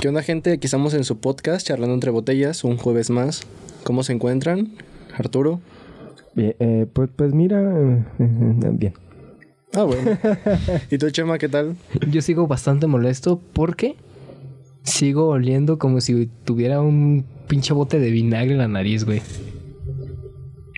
[0.00, 0.52] ¿Qué onda, gente?
[0.52, 3.42] Aquí estamos en su podcast, charlando entre botellas, un jueves más.
[3.84, 4.72] ¿Cómo se encuentran,
[5.14, 5.60] Arturo?
[6.34, 8.94] Bien, eh, pues, pues mira, eh, eh, bien.
[9.74, 10.18] Ah, bueno.
[10.90, 11.76] ¿Y tú, Chema, qué tal?
[12.10, 13.96] Yo sigo bastante molesto porque
[14.84, 19.20] sigo oliendo como si tuviera un pinche bote de vinagre en la nariz, güey.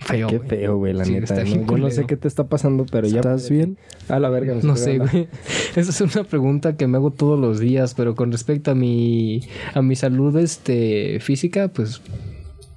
[0.05, 0.27] Feo.
[0.29, 1.41] Qué feo, güey, la Sí, neta.
[1.43, 1.67] está ¿no?
[1.67, 3.17] Yo no sé qué te está pasando, pero ya.
[3.21, 3.79] ¿Estás bien?
[4.09, 4.57] A la verga.
[4.63, 5.29] No sé, güey.
[5.77, 9.43] Esa es una pregunta que me hago todos los días, pero con respecto a mi
[9.75, 12.01] a mi salud este física, pues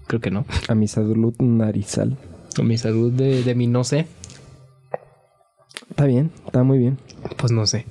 [0.08, 0.46] creo que no.
[0.68, 2.18] A mi salud narizal.
[2.58, 4.08] A mi salud de, de mi no sé,
[5.90, 6.98] Está bien, está muy bien.
[7.38, 7.86] pues no sé.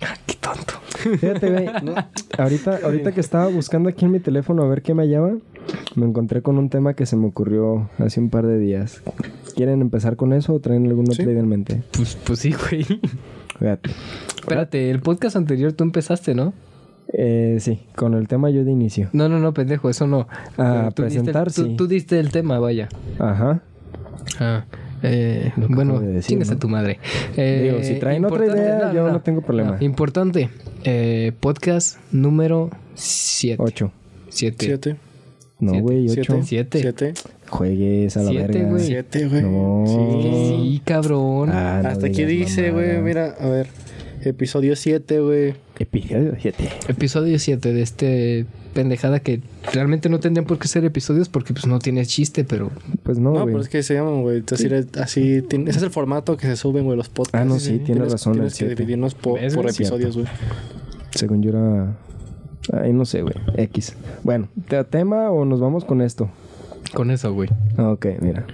[0.00, 0.74] Ah, Qué tonto.
[1.18, 1.66] Fíjate, güey.
[2.38, 5.32] ahorita, ahorita que estaba buscando aquí en mi teléfono a ver qué me hallaba,
[5.94, 9.02] me encontré con un tema que se me ocurrió hace un par de días.
[9.54, 11.22] ¿Quieren empezar con eso o traen alguna Sí.
[11.22, 11.82] idea en mente?
[11.92, 12.84] Pues, pues sí, güey.
[13.58, 13.90] Fíjate.
[14.40, 16.52] Espérate, el podcast anterior tú empezaste, ¿no?
[17.12, 19.08] Eh, sí, con el tema yo de inicio.
[19.12, 20.26] No, no, no, pendejo, eso no.
[20.58, 21.74] Ah, Tú diste el- presentar, tú- sí.
[21.76, 22.88] Tú diste el tema, vaya.
[23.18, 23.62] Ajá.
[24.40, 24.64] Ah,
[25.04, 26.58] eh, bueno, de decir, chingas a ¿no?
[26.58, 26.98] tu madre.
[27.36, 29.76] Eh, Digo, si traen otra importante- idea, yo no tengo problema.
[29.80, 30.48] Importante,
[30.84, 33.62] eh, podcast número 7.
[33.62, 33.92] Ocho.
[34.30, 34.64] 7.
[34.66, 34.96] Siete.
[35.60, 35.82] No, Siete.
[35.82, 36.32] güey, Siete.
[36.32, 36.42] ocho.
[36.44, 36.78] Siete.
[36.80, 37.14] Siete.
[37.48, 38.70] Juegues a la Siete, verga.
[38.70, 38.84] güey.
[38.84, 39.42] Siete, güey.
[39.42, 39.84] No.
[39.86, 40.56] Sí.
[40.72, 41.50] Sí, cabrón.
[41.52, 43.68] Ah, no Hasta aquí dice, güey, mira, a ver.
[44.30, 45.54] Episodio 7, güey.
[45.78, 46.68] Episodio 7.
[46.88, 49.40] Episodio 7 de este pendejada que
[49.72, 52.70] realmente no tendrían por qué ser episodios porque pues no tiene chiste, pero
[53.02, 53.46] Pues no, No, güey.
[53.46, 54.42] pero es que se llaman, güey.
[54.50, 54.68] Así,
[55.00, 57.38] así tiene- ese es el formato que se suben, güey, los podcasts.
[57.38, 60.26] Ah, no, sí, tienes razón, Tienes que dividirnos por, episodios, güey.
[61.10, 61.96] Según yo era...
[62.72, 63.34] Ay, no sé, güey.
[63.56, 63.94] X.
[64.22, 66.28] Bueno, ¿te tema o nos vamos con esto?
[66.94, 67.48] con eso, güey.
[67.76, 68.46] Ok, mira.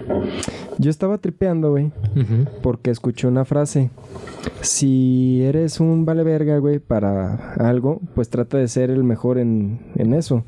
[0.79, 1.91] Yo estaba tripeando, güey,
[2.63, 3.89] porque escuché una frase.
[4.61, 9.91] Si eres un vale verga, güey, para algo, pues trata de ser el mejor en,
[9.95, 10.43] en eso.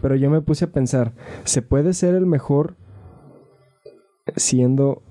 [0.00, 1.12] Pero yo me puse a pensar,
[1.44, 2.76] ¿se puede ser el mejor
[4.36, 5.02] siendo...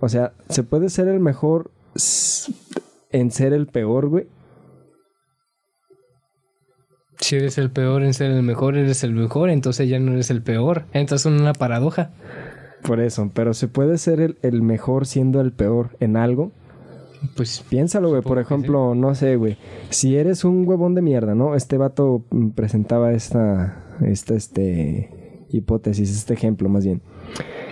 [0.00, 1.70] O sea, ¿se puede ser el mejor
[3.12, 4.26] en ser el peor, güey?
[7.18, 10.30] Si eres el peor en ser el mejor, eres el mejor, entonces ya no eres
[10.30, 10.86] el peor.
[10.92, 12.10] Entras en una paradoja.
[12.82, 16.50] Por eso, pero ¿se puede ser el, el mejor siendo el peor en algo?
[17.36, 18.22] Pues Piénsalo, güey.
[18.22, 19.56] Por ejemplo, no sé, güey.
[19.90, 21.54] Si eres un huevón de mierda, ¿no?
[21.54, 25.10] Este vato mm, presentaba esta, esta, este,
[25.50, 27.00] hipótesis, este ejemplo más bien.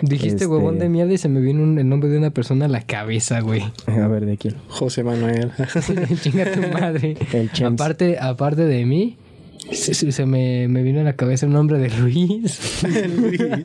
[0.03, 2.66] dijiste Este- huevón de mierda y se me vino un- el nombre de una persona
[2.66, 3.62] a la cabeza, güey.
[3.87, 4.55] A ver, ¿de quién?
[4.69, 5.50] José Manuel.
[6.22, 7.17] Chinga tu madre.
[7.32, 7.50] El.
[7.67, 9.17] Aparte, aparte de mí,
[9.72, 12.82] se, se- se me, me vino a la cabeza el nombre de Luis.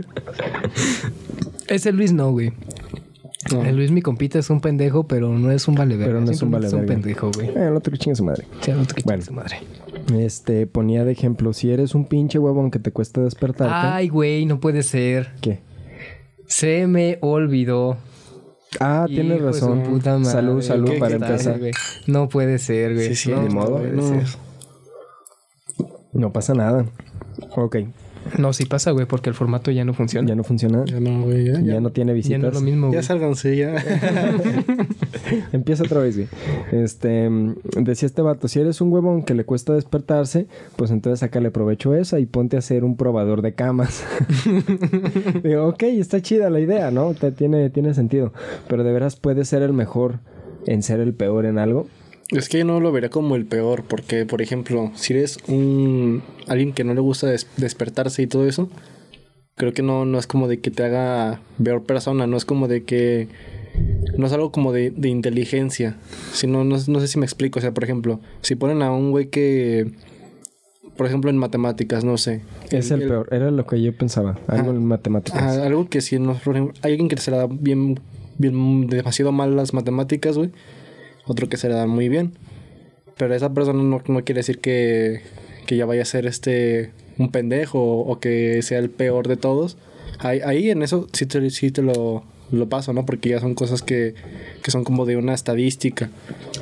[1.68, 2.54] Ese Luis no, güey.
[3.54, 3.64] No.
[3.72, 6.50] Luis, mi compita, es un pendejo, pero no es un vale Pero no es un
[6.50, 6.78] valeverga.
[6.78, 7.50] Es un pendejo, güey.
[7.50, 8.46] Eh, el otro que chinga su madre.
[8.62, 9.22] Sí, no te Bueno.
[9.24, 9.58] su madre.
[10.18, 13.74] Este, ponía de ejemplo, si eres un pinche huevón que te cuesta despertarte.
[13.76, 15.34] Ay, güey, no puede ser.
[15.42, 15.60] ¿Qué?
[16.48, 17.98] Se me olvidó.
[18.80, 19.84] Ah, tienes Hijo de razón.
[19.84, 20.32] puta madre.
[20.32, 21.60] Salud, salud ¿Qué- para qué empezar.
[22.08, 23.08] No puede ser, güey.
[23.10, 24.02] Sí, sí, no, ni modo, puede no.
[24.08, 24.24] ser.
[26.14, 26.86] No pasa nada.
[27.56, 27.78] Ok,
[28.38, 30.28] No, sí pasa, güey, porque el formato ya no funciona.
[30.28, 30.84] ya no funciona.
[30.86, 31.46] Ya no, güey.
[31.46, 32.40] Ya, Ya, ya, no tiene Ya visitas.
[32.42, 33.04] no es lo mismo, ya güey.
[33.04, 33.76] sálganse, ya.
[35.52, 36.28] Empieza otra vez, güey.
[36.72, 37.30] Este,
[37.80, 41.92] decía este vato, si eres un huevón que le cuesta despertarse, pues entonces sácale provecho
[41.92, 44.04] a esa y ponte a ser un probador de camas.
[45.44, 47.14] Digo, ok, está chida la idea, ¿no?
[47.14, 48.34] Te- tiene, tiene sentido.
[48.68, 50.20] Pero de veras puedes ser el mejor
[50.66, 51.88] en ser el peor en algo.
[52.30, 56.24] Es que yo no lo vería como el peor, porque, por ejemplo, si eres un
[56.48, 58.70] alguien que no le gusta des- despertarse y todo eso,
[59.56, 62.68] creo que no, no es como de que te haga peor persona, no es como
[62.68, 63.28] de que.
[64.18, 65.98] No es algo como de, de inteligencia.
[66.32, 67.60] Sino, no, no sé si me explico.
[67.60, 69.92] O sea, por ejemplo, si ponen a un güey que.
[70.96, 72.42] Por ejemplo, en matemáticas, no sé.
[72.72, 74.40] Es el, peor, era lo que yo pensaba.
[74.48, 75.42] Algo en matemáticas.
[75.58, 78.00] Ah, algo que si no, por ejemplo, hay alguien que se le da bien,
[78.38, 80.52] bien, demasiado mal las matemáticas, güey.
[81.26, 82.34] Otro que se le da muy bien.
[83.18, 85.22] Pero esa persona no, no quiere decir que,
[85.66, 89.38] que ya vaya a ser este un pendejo o, o que sea el peor de
[89.38, 89.78] todos.
[90.20, 93.06] Ahí, ahí en eso sí te, sí te lo, lo paso, ¿no?
[93.06, 94.16] Porque ya son cosas que,
[94.62, 96.10] que son como de una estadística.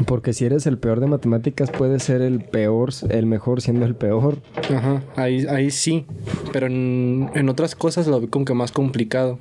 [0.06, 3.96] Porque si eres el peor de matemáticas, puedes ser el peor, el mejor siendo el
[3.96, 4.38] peor.
[4.70, 6.06] Ajá, ahí, ahí sí.
[6.52, 9.40] Pero en, en otras cosas lo veo como que más complicado.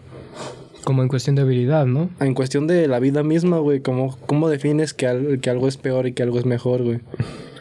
[0.85, 2.11] Como en cuestión de habilidad, ¿no?
[2.21, 5.77] En cuestión de la vida misma, güey, ¿cómo, cómo defines que, al- que algo es
[5.77, 7.01] peor y que algo es mejor, güey?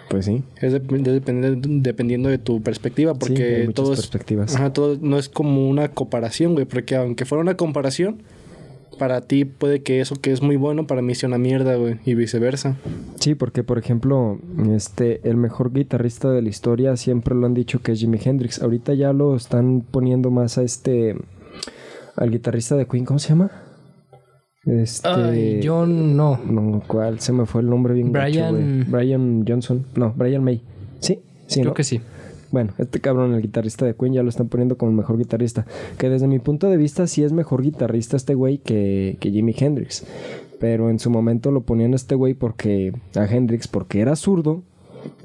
[0.09, 0.43] Pues sí.
[0.61, 4.55] Es de- depende- dependiendo de tu perspectiva, sí, porque muchas todo es, perspectivas.
[4.55, 8.21] ajá, todo no es como una comparación, güey, porque aunque fuera una comparación,
[8.99, 11.95] para ti puede que eso que es muy bueno, para mí sea una mierda, güey,
[12.05, 12.75] y viceversa.
[13.19, 14.37] Sí, porque por ejemplo,
[14.69, 18.61] este, el mejor guitarrista de la historia siempre lo han dicho que es Jimi Hendrix.
[18.61, 21.15] Ahorita ya lo están poniendo más a este,
[22.15, 23.51] al guitarrista de Queen, ¿cómo se llama?
[24.65, 26.39] Este, Ay, John, no.
[26.45, 27.19] no, ¿cuál?
[27.19, 28.83] Se me fue el nombre bien gacho, Brian- güey.
[28.83, 30.61] Brian Johnson, no, Brian May.
[30.99, 31.73] Sí, sí, Creo ¿no?
[31.73, 32.01] que sí.
[32.51, 35.65] Bueno, este cabrón, el guitarrista de Queen, ya lo están poniendo como el mejor guitarrista.
[35.97, 39.55] Que desde mi punto de vista sí es mejor guitarrista este güey que, que Jimi
[39.57, 40.05] Hendrix.
[40.59, 44.63] Pero en su momento lo ponían a este güey porque a Hendrix, porque era zurdo,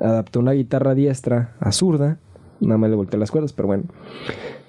[0.00, 2.20] adaptó una guitarra diestra a zurda.
[2.60, 3.84] Nada más le volteé las cuerdas, pero bueno.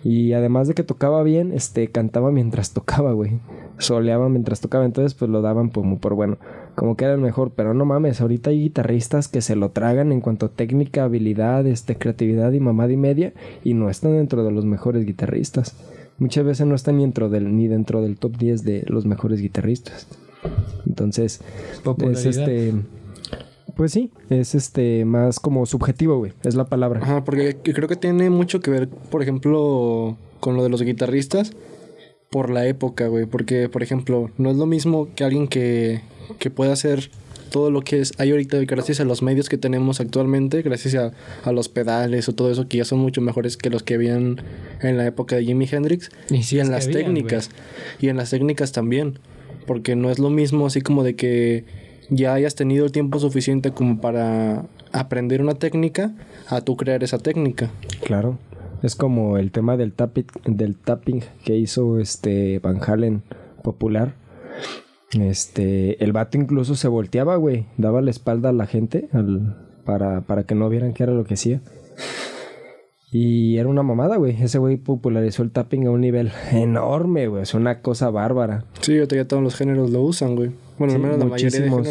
[0.03, 3.39] Y además de que tocaba bien, este, cantaba mientras tocaba, güey.
[3.77, 6.37] Soleaba mientras tocaba, entonces pues lo daban como por bueno.
[6.75, 10.11] Como que era el mejor, pero no mames, ahorita hay guitarristas que se lo tragan
[10.11, 13.33] en cuanto a técnica, habilidad, este, creatividad y mamada y media,
[13.63, 15.75] y no están dentro de los mejores guitarristas.
[16.19, 19.41] Muchas veces no están ni dentro del, ni dentro del top 10 de los mejores
[19.41, 20.07] guitarristas.
[20.85, 21.41] Entonces,
[22.11, 22.73] es este.
[23.75, 26.33] Pues sí, es este más como subjetivo, güey.
[26.43, 27.01] Es la palabra.
[27.03, 31.53] Ajá, porque creo que tiene mucho que ver, por ejemplo, con lo de los guitarristas
[32.29, 33.25] por la época, güey.
[33.25, 36.01] Porque, por ejemplo, no es lo mismo que alguien que,
[36.39, 37.11] que pueda hacer
[37.47, 41.13] todo lo que es hay ahorita gracias a los medios que tenemos actualmente, gracias a,
[41.43, 44.41] a los pedales o todo eso que ya son mucho mejores que los que habían
[44.81, 46.09] en la época de Jimi Hendrix.
[46.29, 47.49] Y en las habían, técnicas.
[47.99, 49.19] Y en las técnicas también.
[49.65, 51.65] Porque no es lo mismo así como de que
[52.09, 56.13] ya hayas tenido el tiempo suficiente como para aprender una técnica
[56.47, 57.69] a tú crear esa técnica.
[58.03, 58.37] Claro.
[58.83, 63.23] Es como el tema del tapping, del tapping que hizo este Van Halen
[63.63, 64.13] popular.
[65.13, 67.65] Este, el vato incluso se volteaba, güey.
[67.77, 69.55] Daba la espalda a la gente al-
[69.85, 71.61] para, para que no vieran qué era lo que hacía.
[73.11, 74.35] Y era una mamada, güey.
[74.41, 77.43] Ese güey popularizó el tapping a un nivel enorme, güey.
[77.43, 78.65] Es una cosa bárbara.
[78.81, 80.51] Sí, ya todos los géneros lo usan, güey.
[80.77, 81.87] Bueno, al menos la mayoría de muchísimos-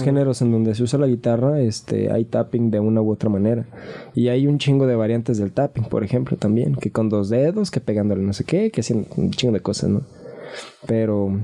[0.00, 3.28] sí, géneros en donde se usa la guitarra, este, hay tapping de una u otra
[3.28, 3.66] manera.
[4.14, 7.70] Y hay un chingo de variantes del tapping, por ejemplo, también, que con dos dedos,
[7.70, 10.02] que pegándole no sé qué, que haciendo un chingo de cosas, ¿no?
[10.86, 11.38] Pero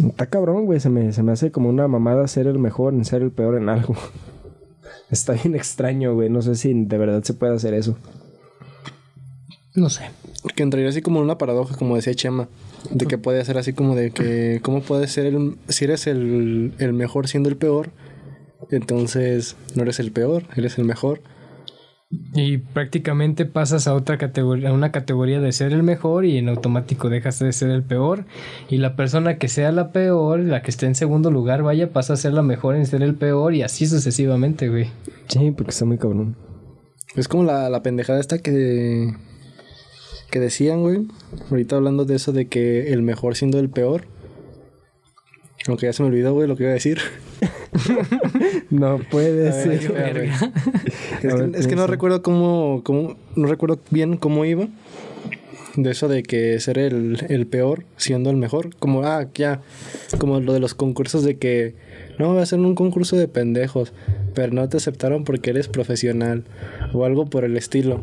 [0.00, 3.04] está cabrón, güey, se me, se me hace como una mamada ser el mejor en
[3.04, 3.94] ser el peor en algo.
[5.10, 7.96] Está bien extraño, güey, no sé si de verdad se puede hacer eso.
[9.74, 10.04] No sé.
[10.56, 12.48] Que entraría así como en una paradoja, como decía Chema.
[12.90, 14.60] De que puede ser así como de que...
[14.62, 15.56] ¿Cómo puede ser el...
[15.68, 17.90] Si eres el, el mejor siendo el peor,
[18.70, 21.20] entonces no eres el peor, eres el mejor.
[22.34, 26.48] Y prácticamente pasas a otra categoría, a una categoría de ser el mejor y en
[26.48, 28.24] automático dejas de ser el peor.
[28.68, 32.14] Y la persona que sea la peor, la que esté en segundo lugar, vaya, pasa
[32.14, 34.88] a ser la mejor en ser el peor y así sucesivamente, güey.
[35.28, 36.36] Sí, porque está muy cabrón.
[37.14, 39.14] Es como la, la pendejada esta que...
[40.30, 41.06] Que decían, güey.
[41.50, 44.04] Ahorita hablando de eso de que el mejor siendo el peor.
[45.66, 46.98] Aunque ya se me olvidó, güey, lo que iba a decir.
[48.70, 49.88] No puede ver, ser.
[50.14, 50.28] güey.
[50.30, 54.68] Es que, ver, es que no recuerdo cómo, cómo- no recuerdo bien cómo iba.
[55.76, 58.74] De eso de que ser el, el peor siendo el mejor.
[58.76, 59.60] Como, ah, ya.
[60.18, 61.74] Como lo de los concursos de que
[62.20, 63.92] no va a ser un concurso de pendejos.
[64.34, 66.44] Pero no te aceptaron porque eres profesional.
[66.92, 68.00] O algo por el estilo.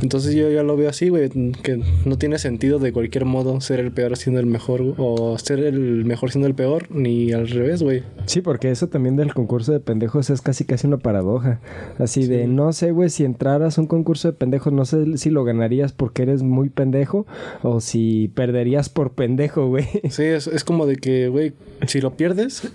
[0.00, 1.28] Entonces yo ya lo veo así, güey.
[1.28, 4.94] Que no tiene sentido de cualquier modo ser el peor siendo el mejor.
[4.96, 6.90] O ser el mejor siendo el peor.
[6.90, 8.02] Ni al revés, güey.
[8.26, 11.60] Sí, porque eso también del concurso de pendejos es casi casi una paradoja.
[11.98, 15.30] Así de, no sé, güey, si entraras a un concurso de pendejos, no sé si
[15.30, 17.26] lo ganarías porque eres muy pendejo
[17.62, 19.86] o si perderías por pendejo, güey.
[20.10, 21.52] Sí, es, es como de que, güey,
[21.86, 22.70] si lo pierdes,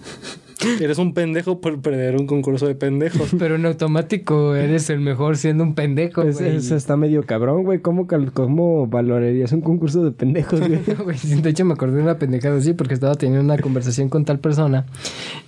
[0.79, 3.29] eres un pendejo por perder un concurso de pendejos.
[3.39, 6.57] Pero en automático eres el mejor siendo un pendejo, güey.
[6.57, 7.79] es- está medio cabrón, güey.
[7.79, 10.79] ¿Cómo, ¿Cómo valorarías un concurso de pendejos, güey,
[11.41, 14.39] De hecho, me acordé de una pendejada así porque estaba teniendo una conversación con tal
[14.39, 14.85] persona.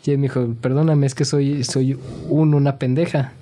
[0.05, 1.97] Y él me dijo, perdóname, es que soy, soy
[2.29, 3.33] un, una pendeja.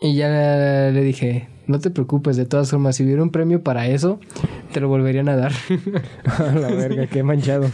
[0.00, 3.86] Y ya le dije, no te preocupes, de todas formas, si hubiera un premio para
[3.86, 4.18] eso,
[4.72, 5.52] te lo volverían a dar.
[6.24, 7.68] A la verga, qué manchado.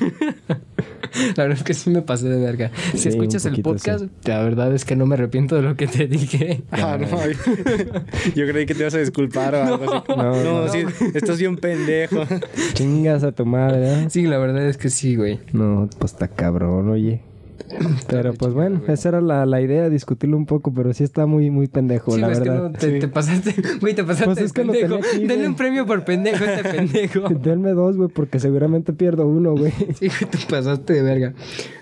[1.36, 2.70] la verdad es que sí me pasé de verga.
[2.92, 5.86] Si Sí, escuchas el podcast, la verdad es que no me arrepiento de lo que
[5.86, 6.62] te dije.
[6.70, 7.06] Ah, no,
[8.34, 10.04] yo creí que te ibas a disculpar o algo así.
[10.16, 10.68] No, No, no.
[10.72, 10.84] sí,
[11.14, 12.24] estás bien pendejo.
[12.74, 14.06] Chingas a tu madre, ¿eh?
[14.10, 15.38] Sí, la verdad es que sí, güey.
[15.52, 17.20] No, pues está cabrón, oye.
[18.08, 21.50] Pero pues bueno, esa era la, la idea, discutirlo un poco, pero sí está muy,
[21.50, 22.70] muy pendejo, Sí, la güey, es que verdad.
[22.70, 24.94] no, te, te pasaste, güey, te pasaste Pues de es que pendejo.
[24.96, 25.46] aquí, Denle güey.
[25.46, 27.28] un premio por pendejo a este pendejo.
[27.28, 29.72] Denme dos, güey, porque seguramente pierdo uno, güey.
[29.94, 31.34] Sí, güey, te pasaste de verga.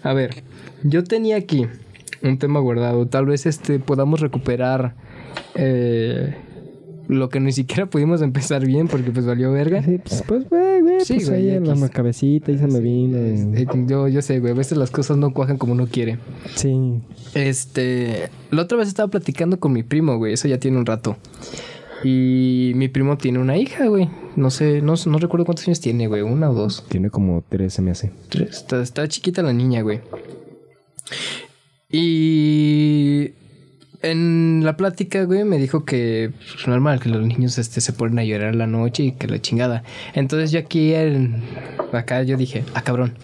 [0.02, 0.42] A ver,
[0.82, 1.66] yo tenía aquí
[2.22, 3.06] un tema guardado.
[3.06, 4.94] Tal vez este podamos recuperar
[5.54, 6.34] eh,
[7.08, 9.82] lo que ni siquiera pudimos empezar bien porque pues valió verga.
[9.82, 12.80] Sí, pues, pues, güey, Eh, Sí, pues güey, ahí en la cabecita y se me
[12.80, 13.18] vino.
[13.18, 14.52] Eh, Yo, yo sé, güey.
[14.52, 16.18] A veces las cosas no cuajan como uno quiere.
[16.54, 16.74] Sí.
[17.34, 18.28] Este.
[18.50, 20.32] La otra vez estaba platicando con mi primo, güey.
[20.32, 21.16] Eso ya tiene un rato.
[22.04, 24.08] Y mi primo tiene una hija, güey.
[24.36, 26.22] No sé, no, no recuerdo cuántos años tiene, güey.
[26.22, 26.84] Una o dos.
[26.88, 28.12] Tiene como tres, se me hace.
[28.28, 28.50] Tres.
[28.50, 30.00] Está, está chiquita la niña, güey.
[31.90, 33.05] Y
[34.02, 36.24] en la plática, güey, me dijo que
[36.58, 39.40] es normal que los niños este, se ponen a llorar la noche y que la
[39.40, 39.82] chingada.
[40.14, 41.42] Entonces yo aquí, en-
[41.92, 43.14] acá yo dije, ah, cabrón.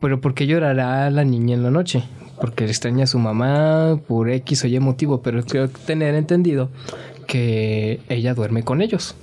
[0.00, 2.02] Pero ¿por qué llorará la niña en la noche?
[2.40, 6.70] Porque extraña a su mamá por X o Y motivo, pero creo tener entendido
[7.28, 9.14] que ella duerme con ellos.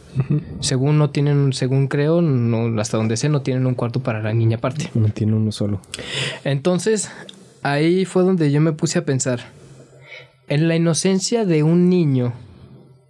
[0.62, 4.34] Según no tienen, según creo, no, hasta donde sé, no tienen un cuarto para la
[4.34, 4.90] niña aparte.
[4.96, 5.82] No tiene uno solo.
[6.46, 7.12] Entonces,
[7.62, 9.42] ahí fue donde yo me puse a pensar.
[10.50, 12.34] En la inocencia de un niño,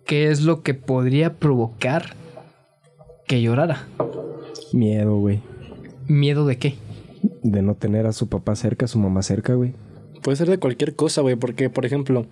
[0.06, 2.18] ¿qué es lo que podría provocar
[3.28, 3.88] que llorara?
[4.74, 5.40] Miedo, güey.
[6.10, 6.76] ¿Miedo de qué?
[7.42, 9.72] De no tener a su papá cerca, a su mamá cerca, güey.
[10.22, 12.26] Puede ser de cualquier cosa, güey, porque, por ejemplo,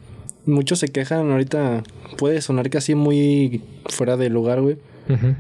[0.46, 1.84] muchos se quejan ahorita,
[2.18, 4.78] puede sonar casi muy fuera de lugar, güey,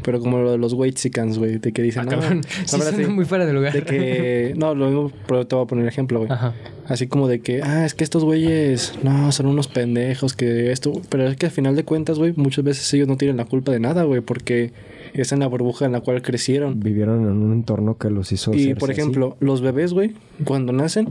[0.03, 2.41] pero como lo de los Whitesicans, güey, de que dicen, Ah, no, cabrón.
[2.71, 3.73] no, Sí, muy fuera de lugar.
[3.73, 6.31] de que, no, lo mismo, pero te voy a poner un ejemplo, güey.
[6.31, 6.53] Ajá.
[6.87, 10.93] Así como de que, ah, es que estos güeyes, no, son unos pendejos, que esto,
[11.09, 13.71] pero es que al final de cuentas, güey, muchas veces ellos no tienen la culpa
[13.73, 14.71] de nada, güey, porque
[15.13, 16.79] es en la burbuja en la cual crecieron.
[16.79, 19.01] Vivieron en un entorno que los hizo Y por así.
[19.01, 20.13] ejemplo, los bebés, güey,
[20.45, 21.09] cuando nacen,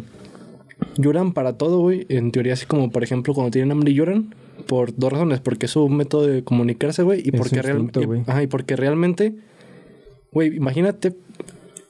[0.97, 2.06] lloran para todo, güey.
[2.09, 4.35] En teoría, así como, por ejemplo, cuando tienen hambre lloran
[4.66, 5.40] por dos razones.
[5.40, 7.21] Porque es su método de comunicarse, güey.
[7.25, 8.21] Y, Es porque su real- instinto, y- güey.
[8.26, 9.35] ajá, y porque realmente,
[10.33, 11.14] güey, imagínate.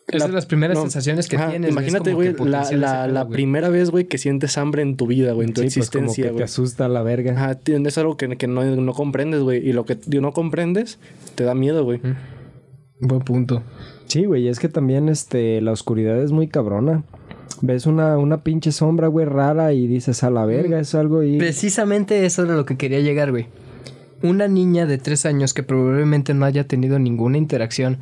[0.09, 1.75] Es de las primeras sensaciones que ajá, tienes.
[1.75, 5.09] güey, es Imagínate, güey, la, la, la primera vez, güey, que sientes hambre en tu
[5.09, 7.33] vida, güey, en tu Sí, pues como existencia, que te asusta la verga.
[7.33, 9.69] Ajá, tienes algo que, que no, no comprendes, güey.
[9.69, 11.01] Y lo que no comprendes
[11.35, 12.01] te da miedo, güey.
[13.01, 13.65] Buen punto.
[14.07, 17.03] Sí, güey, es que también este, la oscuridad es muy cabrona.
[17.63, 21.39] Ves una, una pinche sombra, güey, rara y dices a la verga, es algo y...
[21.39, 23.47] Precisamente eso era lo que quería llegar, güey.
[24.23, 27.99] Una niña de tres años que probablemente no haya tenido ninguna interacción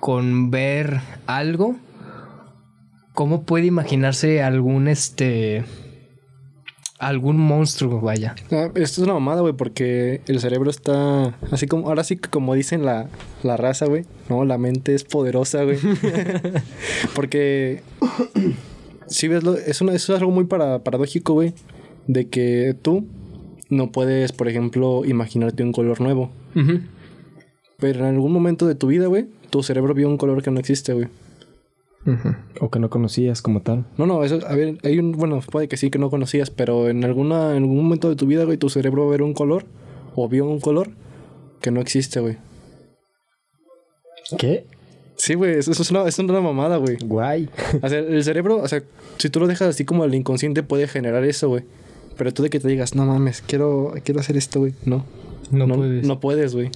[0.00, 1.76] con ver algo,
[3.14, 5.64] ¿cómo puede imaginarse algún este
[6.98, 8.34] algún monstruo, vaya?
[8.50, 12.28] Ah, esto es una mamada, güey, porque el cerebro está así como, ahora sí que
[12.28, 13.08] como dicen la,
[13.42, 15.78] la raza, güey, no, la mente es poderosa, güey.
[17.14, 17.82] porque
[19.06, 21.52] si ves, lo- es, una, eso es algo muy para, paradójico, güey,
[22.06, 23.06] de que tú
[23.70, 26.30] no puedes, por ejemplo, imaginarte un color nuevo,
[27.78, 30.60] pero en algún momento de tu vida, güey, tu cerebro vio un color que no
[30.60, 31.08] existe, güey.
[32.60, 33.86] O que no conocías como tal.
[33.96, 36.88] No, no, eso, a ver, hay un, bueno, puede que sí que no conocías, pero
[36.90, 39.64] en alguna, en algún momento de tu vida, güey, tu cerebro ver un color,
[40.14, 40.90] o vio un color
[41.62, 42.36] que no existe, güey.
[44.38, 44.66] ¿Qué?
[45.24, 46.98] Sí, güey, eso, eso es una, eso es una mamada, güey.
[47.02, 47.48] Guay.
[47.82, 48.82] O sea, el cerebro, o sea,
[49.16, 51.62] si tú lo dejas así como el inconsciente puede generar eso, güey.
[52.18, 54.74] Pero tú de que te digas, no mames, quiero, quiero hacer esto, güey.
[54.84, 55.06] No.
[55.50, 56.06] No puedes.
[56.06, 56.70] No puedes, güey.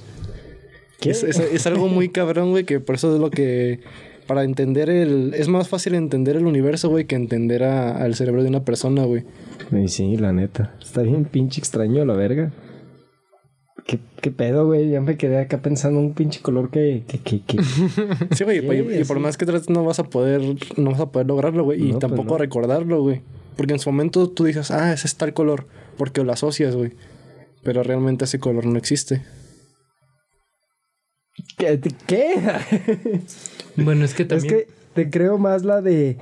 [1.03, 3.81] Es, es- es algo muy cabrón, güey, que por eso es lo que...
[4.27, 5.35] Para entender el...
[5.35, 9.25] Es más fácil entender el universo, güey, que entender al cerebro de una persona, güey.
[9.73, 10.75] Y sí, la neta.
[10.83, 12.51] Está bien pinche extraño la verga.
[13.89, 14.91] ¿Qué, qué pedo, güey?
[14.91, 17.05] Ya me quedé acá pensando un pinche color que...
[17.09, 17.57] que, que, que-
[18.37, 20.43] Sí, güey, y, y por más que trates no vas a poder,
[20.77, 22.39] no vas a poder lograrlo, güey, y pues tampoco no.
[22.39, 23.23] recordarlo, güey.
[23.57, 25.65] Porque en su momento tú dices, ah, ese es tal color,
[25.97, 26.93] porque lo asocias, güey.
[27.65, 29.23] Pero realmente ese color no existe.
[31.57, 31.81] ¿Qué?
[32.07, 32.35] ¿Qué?
[33.77, 34.55] Bueno, es que Es también.
[34.55, 36.19] que te creo más la de...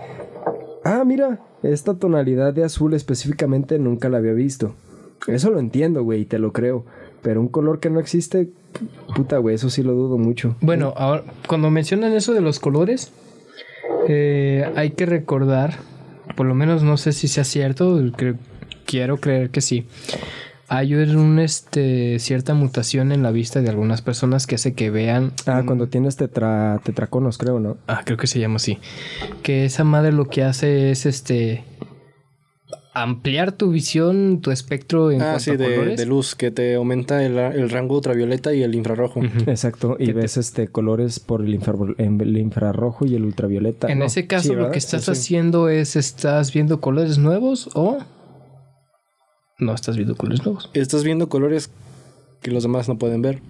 [0.85, 4.77] Ah, mira, esta tonalidad de azul específicamente nunca la había visto.
[5.27, 6.85] Eso lo entiendo, güey, y te lo creo.
[7.27, 8.51] Pero un color que no existe,
[9.17, 10.55] puta, güey, eso sí lo dudo mucho.
[10.61, 13.11] Bueno, ahora, cuando mencionan eso de los colores,
[14.07, 15.75] eh, hay que recordar,
[16.37, 18.01] por lo menos no sé si sea cierto,
[18.85, 19.89] quiero creer que sí.
[20.69, 25.33] Hay un, este, cierta mutación en la vista de algunas personas que hace que vean.
[25.47, 27.77] Ah, cuando tienes tetra, tetraconos, creo, ¿no?
[27.89, 28.79] Ah, creo que se llama así.
[29.43, 31.65] Que esa madre lo que hace es este
[33.03, 35.99] ampliar tu visión, tu espectro en ah, cuanto sí, a de, colores.
[35.99, 39.21] de luz, que te aumenta el, el rango ultravioleta y el infrarrojo.
[39.47, 43.89] Exacto, y ves este colores por el, infra- el infrarrojo y el ultravioleta.
[43.91, 45.11] En No, ese caso, sí, lo que estás Sí, sí.
[45.21, 47.99] haciendo es, ¿estás viendo colores nuevos o
[49.59, 50.71] no estás viendo colores nuevos?
[50.75, 51.71] Estás viendo colores
[52.43, 53.41] que los demás no pueden ver.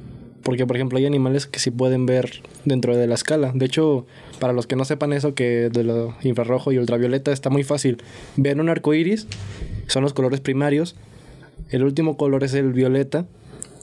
[0.47, 2.31] Porque, por ejemplo, hay animales que sí pueden ver
[2.65, 3.51] dentro de la escala.
[3.53, 4.07] De hecho,
[4.39, 7.99] para los que no sepan eso, que de lo infrarrojo y ultravioleta está muy fácil.
[8.37, 9.27] Ven un arco iris,
[9.89, 10.95] son los colores primarios.
[11.71, 13.27] El último color es el violeta.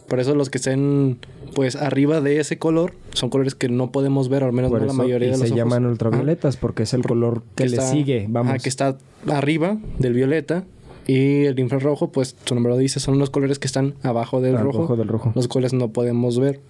[0.07, 1.17] Por eso los que estén
[1.53, 4.93] pues arriba de ese color son colores que no podemos ver, al menos no la
[4.93, 5.57] mayoría y de los se ojos.
[5.57, 8.63] llaman ultravioletas porque es el color que, le está- sigue, vamos.
[8.63, 10.63] que está arriba del violeta
[11.07, 14.57] y el infrarrojo, pues su nombre lo dice, son los colores que están abajo del
[14.57, 15.31] rojo, rojo del rojo.
[15.35, 16.61] los cuales no podemos ver.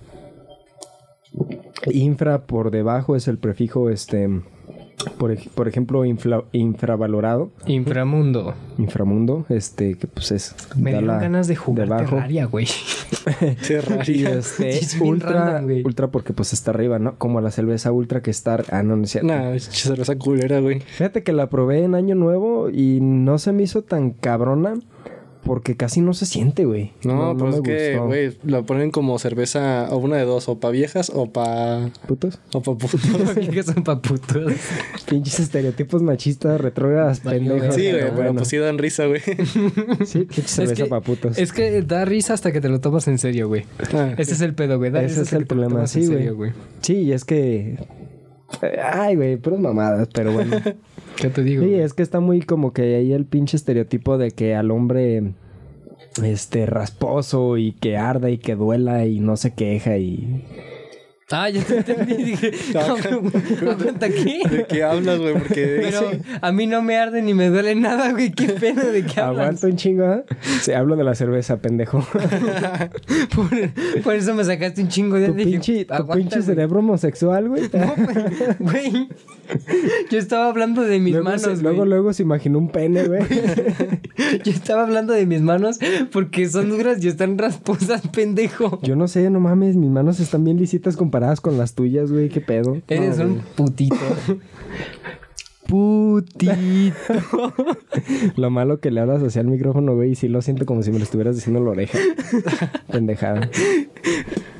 [1.92, 4.30] Infra por debajo es el prefijo, este,
[5.18, 8.54] por, por ejemplo, infla- infravalorado, Inframundo.
[8.78, 10.56] inframundo, este, que pues es...
[10.76, 12.16] Me da dieron la- ganas de jugar debajo.
[12.16, 12.68] Terraria, güey.
[14.08, 15.84] Y este, Es ultra, random, güey.
[15.86, 17.16] ultra porque pues está arriba, ¿no?
[17.18, 18.62] Como la cerveza ultra que está...
[18.72, 19.28] Ah, no, no es cierto.
[19.28, 20.80] Nah, cerveza culera, güey.
[20.82, 24.74] Fíjate que la probé en Año Nuevo y no se me hizo tan cabrona
[25.46, 26.92] porque casi no se siente, güey.
[27.04, 30.60] No, pues me es que, güey, la ponen como cerveza o una de dos, o
[30.60, 31.90] pa' viejas o pa...
[32.08, 32.40] ¿Putos?
[32.54, 33.02] o pa' putos.
[33.52, 34.54] que son paputos.
[35.10, 37.76] Pinches estereotipos machistas, retrógradas, pendejos.
[37.76, 38.34] Sí, güey, pero bueno.
[38.36, 39.22] pues sí dan risa, güey.
[40.06, 41.38] Sí, pinche cerveza que- pa' putos.
[41.38, 43.66] Es que da risa hasta que te lo tomas en serio, güey.
[43.94, 44.92] Ah, Ese es el pedo, güey.
[44.92, 46.18] Da Ese risa es hasta el que te lo problema, tomas sí, en güey.
[46.20, 46.52] serio, güey.
[46.82, 47.78] Sí, y es que...
[48.82, 50.58] Ay, güey, puras mamadas, pero bueno.
[51.16, 51.64] ¿Qué te digo?
[51.64, 55.34] Sí, es que está muy como que ahí el pinche estereotipo de que al hombre
[56.22, 60.44] este rasposo y que arda y que duela y no se queja y
[61.32, 62.24] Ah, ya te entendí.
[62.24, 62.96] Dije, no.
[63.98, 65.34] ¿De qué hablas, güey?
[65.34, 66.12] Porque Pero
[66.42, 68.32] a mí no me arde ni me duele nada, güey.
[68.32, 69.40] Qué pena de qué hablas.
[69.40, 70.24] aguanta un chingo, ¿ah?
[70.62, 72.00] Sí, hablo de la cerveza, pendejo.
[73.36, 73.50] Por,
[74.04, 77.70] por eso me sacaste un chingo de tu dije, pinche, tu pinche cerebro homosexual, güey.
[78.60, 79.08] Güey,
[80.10, 83.24] yo estaba hablando de mis luego, manos, se, luego, luego se imaginó un pene, güey.
[84.44, 85.80] Yo estaba hablando de mis manos
[86.12, 88.80] porque son duras y están rasposas, pendejo.
[88.84, 92.28] Yo no sé, no mames, mis manos están bien lisitas comparadas con las tuyas, güey.
[92.30, 92.82] ¿Qué pedo?
[92.88, 93.44] Eres No, un güey.
[93.56, 93.96] putito.
[95.68, 97.54] Putito.
[98.36, 100.92] Lo malo que le hablas hacia el micrófono, güey, y sí lo siento como si
[100.92, 101.98] me lo estuvieras diciendo en la oreja.
[102.92, 103.50] Pendejada.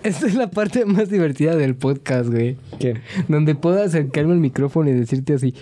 [0.04, 2.56] Esta es la parte más divertida del podcast, güey.
[2.80, 3.02] ¿Qué?
[3.28, 5.54] Donde puedo acercarme al micrófono y decirte así,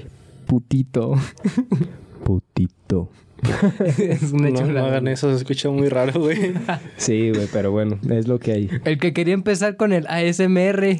[0.45, 1.15] putito.
[2.23, 3.09] Putito.
[3.97, 4.87] es una no, no chulada.
[4.87, 6.53] hagan eso, se escucha muy raro, güey.
[6.97, 8.69] Sí, güey, pero bueno, es lo que hay.
[8.85, 10.97] El que quería empezar con el ASMR.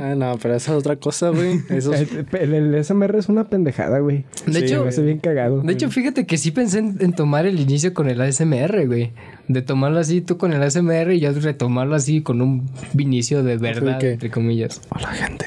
[0.00, 1.60] Ah, no, pero esa es otra cosa, güey.
[1.68, 4.24] Eso es- El, el- el SMR es una pendejada, güey.
[4.46, 5.60] De Sí, hecho, Me hace bien cagado.
[5.62, 9.12] de hecho, fíjate que sí pensé en, en tomar el inicio con el ASMR, güey.
[9.48, 13.56] De tomarlo así tú con el ASMR y ya retomarlo así con un inicio de
[13.56, 14.80] verdad, entre comillas.
[14.90, 15.46] Hola, gente.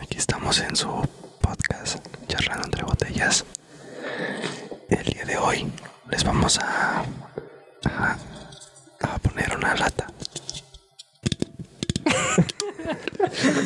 [0.00, 0.88] Aquí estamos en su
[1.40, 1.98] podcast,
[2.28, 3.44] Charlando entre Botellas.
[4.90, 5.66] El día de hoy
[6.10, 7.04] les vamos a,
[7.84, 8.16] a,
[9.00, 10.06] a poner una lata.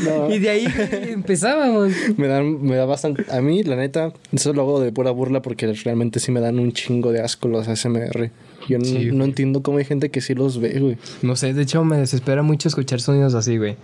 [0.04, 0.66] No, Y de ahí
[1.10, 1.92] empezábamos.
[2.18, 3.24] me dan, me da bastante.
[3.32, 6.58] A mí, la neta, eso lo hago de pura burla porque realmente sí me dan
[6.58, 8.30] un chingo de asco los ASMR.
[8.68, 9.10] Yo no, Sí.
[9.12, 10.98] no entiendo cómo hay gente que sí los ve, güey.
[11.22, 13.76] No sé, de hecho me desespera mucho escuchar sonidos así, güey.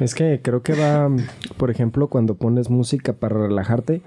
[0.00, 1.10] Es que creo que va,
[1.58, 4.00] por ejemplo, cuando pones música para relajarte,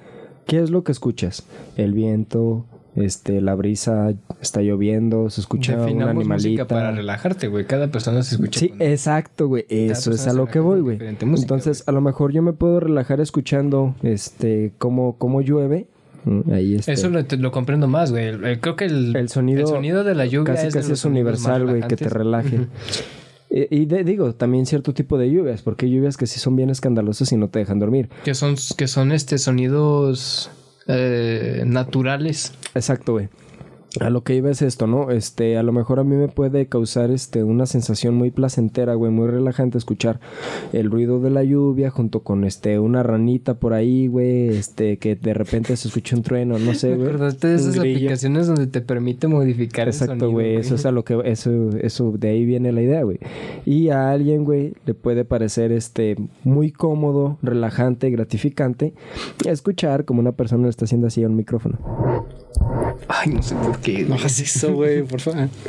[0.46, 1.44] ¿qué es lo que escuchas?
[1.78, 7.66] El viento, este, la brisa, está lloviendo, se escucha un Definamos música para relajarte, güey.
[7.66, 8.60] Cada persona se escucha.
[8.60, 9.66] Sí, con- exacto, güey.
[9.70, 10.98] Eso es a lo que voy, güey.
[11.02, 15.88] Entonces, a lo mejor yo me puedo relajar escuchando, este, cómo, cómo llueve.
[16.52, 16.92] Ahí está.
[16.92, 18.60] Eso lo, comprendo más, güey.
[18.60, 21.66] Creo que el, El sonido el sonido de la lluvia casi es casi es universal,
[21.66, 22.60] güey, que te relaje.
[23.54, 26.56] Y, y de- digo, también cierto tipo de lluvias, porque hay lluvias que sí son
[26.56, 28.10] bien escandalosas y no te dejan dormir.
[28.24, 30.50] Que son, que son este sonidos
[30.88, 32.54] eh, naturales.
[32.76, 33.28] Exacto, güey.
[34.00, 35.12] A lo que iba es esto, ¿no?
[35.12, 39.12] Este, a lo mejor a mí me puede causar este una sensación muy placentera, güey,
[39.12, 40.22] muy relajante escuchar
[40.72, 45.16] el ruido de la lluvia junto con este una ranita por ahí, güey, este que
[45.16, 47.12] de repente se escucha un trueno, no sé, ¿Te güey.
[47.18, 47.82] de un esas grillo.
[47.98, 51.52] aplicaciones donde te permite modificar el Exacto, sonido, güey, eso es a lo que eso
[51.82, 53.20] eso de ahí viene la idea, güey.
[53.66, 58.94] Y a alguien, güey, le puede parecer este muy cómodo, relajante, gratificante
[59.46, 61.78] escuchar como una persona lo está haciendo así a un micrófono.
[63.08, 64.04] Ay, no sé por qué.
[64.04, 65.50] No hagas eso, güey, por favor.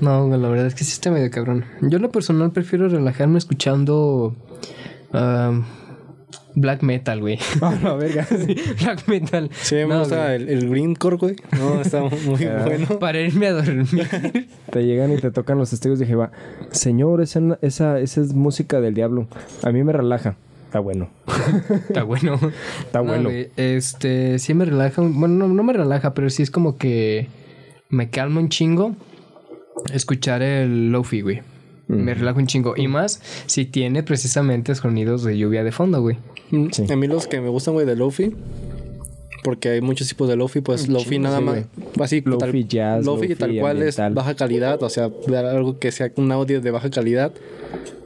[0.00, 1.64] No, la verdad es que sí está medio cabrón.
[1.80, 4.34] Yo en lo personal prefiero relajarme escuchando
[5.12, 5.60] ah,
[6.56, 7.38] black metal, güey.
[7.62, 8.26] Ah, la verga.
[8.82, 9.48] black metal.
[9.62, 11.36] Sí, me No, gusta el, el greencore, güey.
[11.56, 12.64] No, está muy Ah.
[12.66, 12.98] bueno.
[12.98, 13.86] Para irme a dormir.
[14.72, 16.32] Te llegan y te tocan los testigos de Jehová.
[16.72, 19.28] Señor, esa, esa, esa es música del diablo.
[19.62, 20.34] A mí me relaja.
[20.72, 21.10] Está bueno.
[21.86, 22.40] Está bueno.
[22.80, 23.28] Está No, bueno.
[23.28, 25.02] güey, este, sí me relaja.
[25.02, 27.28] Bueno, no, no me relaja, pero sí es como que
[27.90, 28.96] me calma un chingo
[29.92, 31.42] escuchar el lofi, güey.
[31.88, 32.72] Me relaja un chingo.
[32.74, 36.16] Y más si tiene precisamente sonidos de lluvia de fondo, güey.
[36.50, 36.86] Mm, Sí.
[36.90, 38.34] A mí los que me gustan, güey, de Lofi,
[39.42, 41.58] Porque hay muchos tipos de lofi, pues lofi nada sí, más,
[42.00, 44.12] así Lo-fi tal, jazz, lofi lo-fi tal cual ambiental.
[44.12, 45.10] es baja calidad, o sea,
[45.50, 47.32] algo que sea un audio de baja calidad,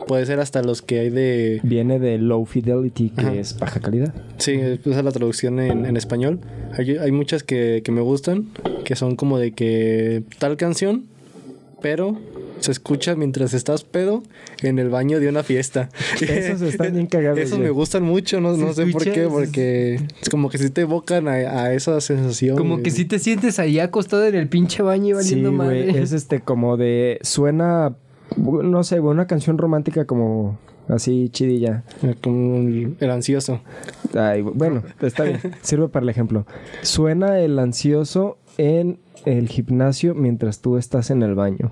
[0.09, 3.35] puede ser hasta los que hay de, Viene de low fidelity, que Ajá.
[3.35, 4.15] es baja calidad.
[4.39, 6.41] sí, esa es la traducción en, en español.
[6.79, 8.47] Hay, hay muchas que, que me gustan,
[8.85, 11.05] que son como de que tal canción,
[11.83, 12.19] pero
[12.67, 14.25] se escucha mientras estás pedo
[14.61, 15.89] en el baño de una fiesta.
[16.21, 20.29] Esos están bien cagados, Esos me gustan mucho, no, no sé por qué, porque es
[20.29, 22.57] como que si te evocan a, a esa sensación.
[22.59, 22.83] Como güey.
[22.83, 25.91] que si te sientes ahí acostado en el pinche baño y valiendo Sí, madre.
[25.91, 26.03] güey.
[26.03, 27.19] Es este como de.
[27.23, 27.95] Suena.
[28.37, 31.85] No sé, una canción romántica como así chidilla.
[32.21, 33.61] Como el, el ansioso.
[34.15, 35.41] Ay, bueno, está bien.
[35.63, 36.47] Sirve para el ejemplo.
[36.83, 41.71] Suena el ansioso en el gimnasio mientras tú estás en el baño.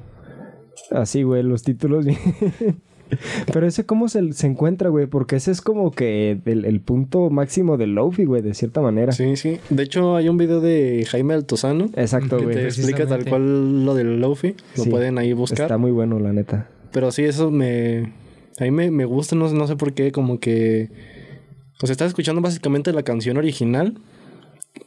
[0.91, 2.07] Así, güey, los títulos.
[3.53, 7.31] Pero ese cómo se, se encuentra, güey, porque ese es como que el, el punto
[7.31, 9.13] máximo del lofi, güey, de cierta manera.
[9.13, 9.59] Sí, sí.
[9.71, 12.57] De hecho, hay un video de Jaime Altozano Exacto, que güey.
[12.57, 14.55] te explica tal cual lo del lofi.
[14.77, 14.91] Lo Sí.
[14.91, 15.63] pueden ahí buscar.
[15.67, 16.69] Está muy bueno, la neta.
[16.93, 18.13] Pero sí, eso me...
[18.59, 20.89] A mí me, me gusta, no, no sé por qué, como que...
[21.83, 23.99] O sea, estás escuchando básicamente la canción original,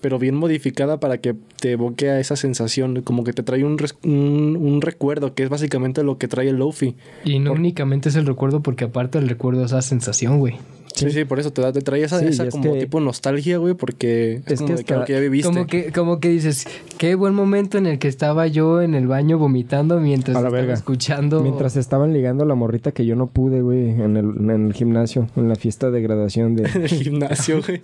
[0.01, 3.77] pero bien modificada para que te evoque a esa sensación, como que te trae un,
[4.03, 6.95] un, un recuerdo, que es básicamente lo que trae el lofi.
[7.23, 10.55] Y no únicamente es el recuerdo, porque aparte el recuerdo es esa sensación, güey.
[10.97, 13.57] Sí, sí, por eso te, da, te trae esa, Sí, esa como que- tipo nostalgia,
[13.57, 15.47] güey, porque es, Es como que de ya viviste.
[15.47, 16.65] Como que, como que dices,
[16.97, 20.73] qué buen momento en el que estaba yo en el baño vomitando mientras estaba verga.
[20.73, 21.41] escuchando.
[21.41, 25.27] Mientras estaban ligando la morrita que yo no pude, güey, en el, en el gimnasio,
[25.35, 26.63] en la fiesta de graduación de...
[26.75, 27.81] en el gimnasio, güey.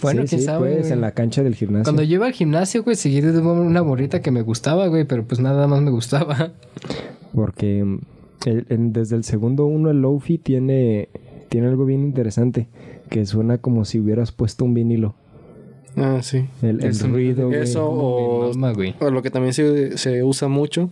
[0.00, 1.84] Bueno, sí, quién sí, sabe, pues, en la cancha del gimnasio.
[1.84, 5.24] Cuando yo iba al gimnasio, güey, seguí de una morrita que me gustaba, güey, pero
[5.24, 6.52] pues nada más me gustaba.
[7.34, 7.98] Porque mm,
[8.46, 11.08] el- en- desde el segundo uno el Lofi tiene,
[11.48, 12.68] tiene algo bien interesante,
[13.10, 15.14] que suena como si hubieras puesto un vinilo.
[15.96, 16.46] Ah, sí.
[16.62, 17.60] El, el Eso- ruido, güey.
[17.62, 18.94] eso- o- mamá, güey.
[19.00, 20.90] O lo que también se, se usa mucho,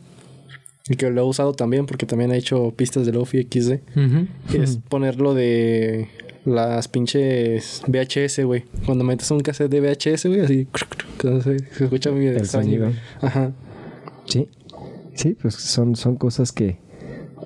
[0.89, 4.27] y que lo he usado también porque también he hecho pistas de Lofi XD, Ujú.
[4.63, 6.09] es ponerlo de
[6.45, 8.65] las pinches VHS, güey.
[8.85, 10.67] Cuando metes un cassette de VHS, güey, así
[11.21, 12.67] se, se escucha muy El extraño.
[12.69, 12.93] sonido.
[13.21, 13.53] Ajá.
[14.27, 14.49] Sí,
[15.15, 16.79] sí, pues son, son cosas que,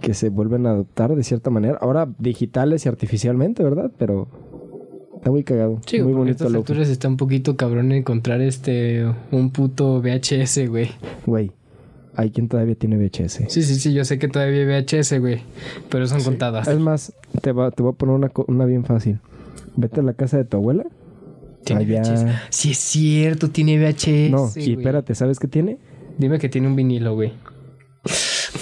[0.01, 1.79] que se vuelven a adoptar de cierta manera.
[1.81, 3.91] Ahora digitales y artificialmente, ¿verdad?
[3.99, 4.29] Pero
[5.17, 5.81] está muy cagado.
[5.87, 10.01] Sí, muy muy a bonito estas alturas está un poquito cabrón encontrar este un puto
[10.01, 10.89] VHS, güey.
[11.27, 11.53] Güey,
[12.15, 13.45] hay quien todavía tiene VHS.
[13.49, 15.43] Sí, sí, sí, yo sé que todavía hay VHS, güey,
[15.91, 16.67] pero son contadas.
[16.69, 19.21] Es más, te, va, te voy a poner una, una bien fácil.
[19.77, 20.85] Vete a la casa de tu abuela.
[21.65, 22.27] ¿Tiene allá- VHS?
[22.49, 24.31] Sí, es cierto, tiene VHS.
[24.31, 25.79] No, y espérate, ¿sabes qué tiene?
[26.19, 27.33] Dime que tiene un vinilo, güey.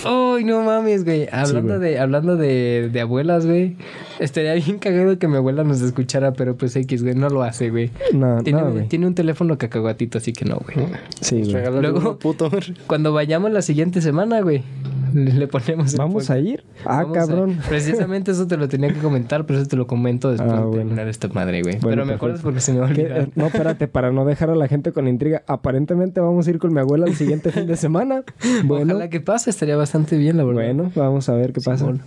[0.05, 1.29] Ay, no mames, güey.
[1.33, 1.91] Hablando güey.
[1.93, 3.77] de, hablando de, de abuelas, güey.
[4.19, 7.71] Estaría bien cagado que mi abuela nos escuchara, pero pues X, güey, no lo hace,
[7.71, 7.91] güey.
[8.13, 8.89] No, Tiene, no, güey.
[8.89, 10.87] tiene un teléfono cacahuatito, así que no, güey.
[11.21, 11.65] Sí, güey.
[11.81, 12.51] Luego- uno, puto.
[12.87, 14.63] Cuando vayamos la siguiente semana, güey,
[15.15, 15.95] le ponemos.
[15.97, 16.65] ¿Vamos a ir?
[16.85, 17.59] Ah, Vamos a- cabrón.
[17.69, 20.61] precisamente eso te lo tenía que comentar, pero eso te lo comento después Ah, de
[20.63, 20.77] bueno.
[20.77, 21.75] terminar esta madre, güey.
[21.77, 22.79] Bueno, pero me acuerdas porque se me.
[22.93, 25.43] Eh, No, espérate, para no dejar a la gente con intriga.
[25.47, 28.23] Aparentemente vamos a ir con mi abuela el siguiente fin de semana.
[28.65, 30.63] Bueno, Ojalá que pase, estaría bastante bien, la verdad.
[30.63, 31.79] bueno, vamos a ver qué pasa.
[31.79, 32.03] Simón.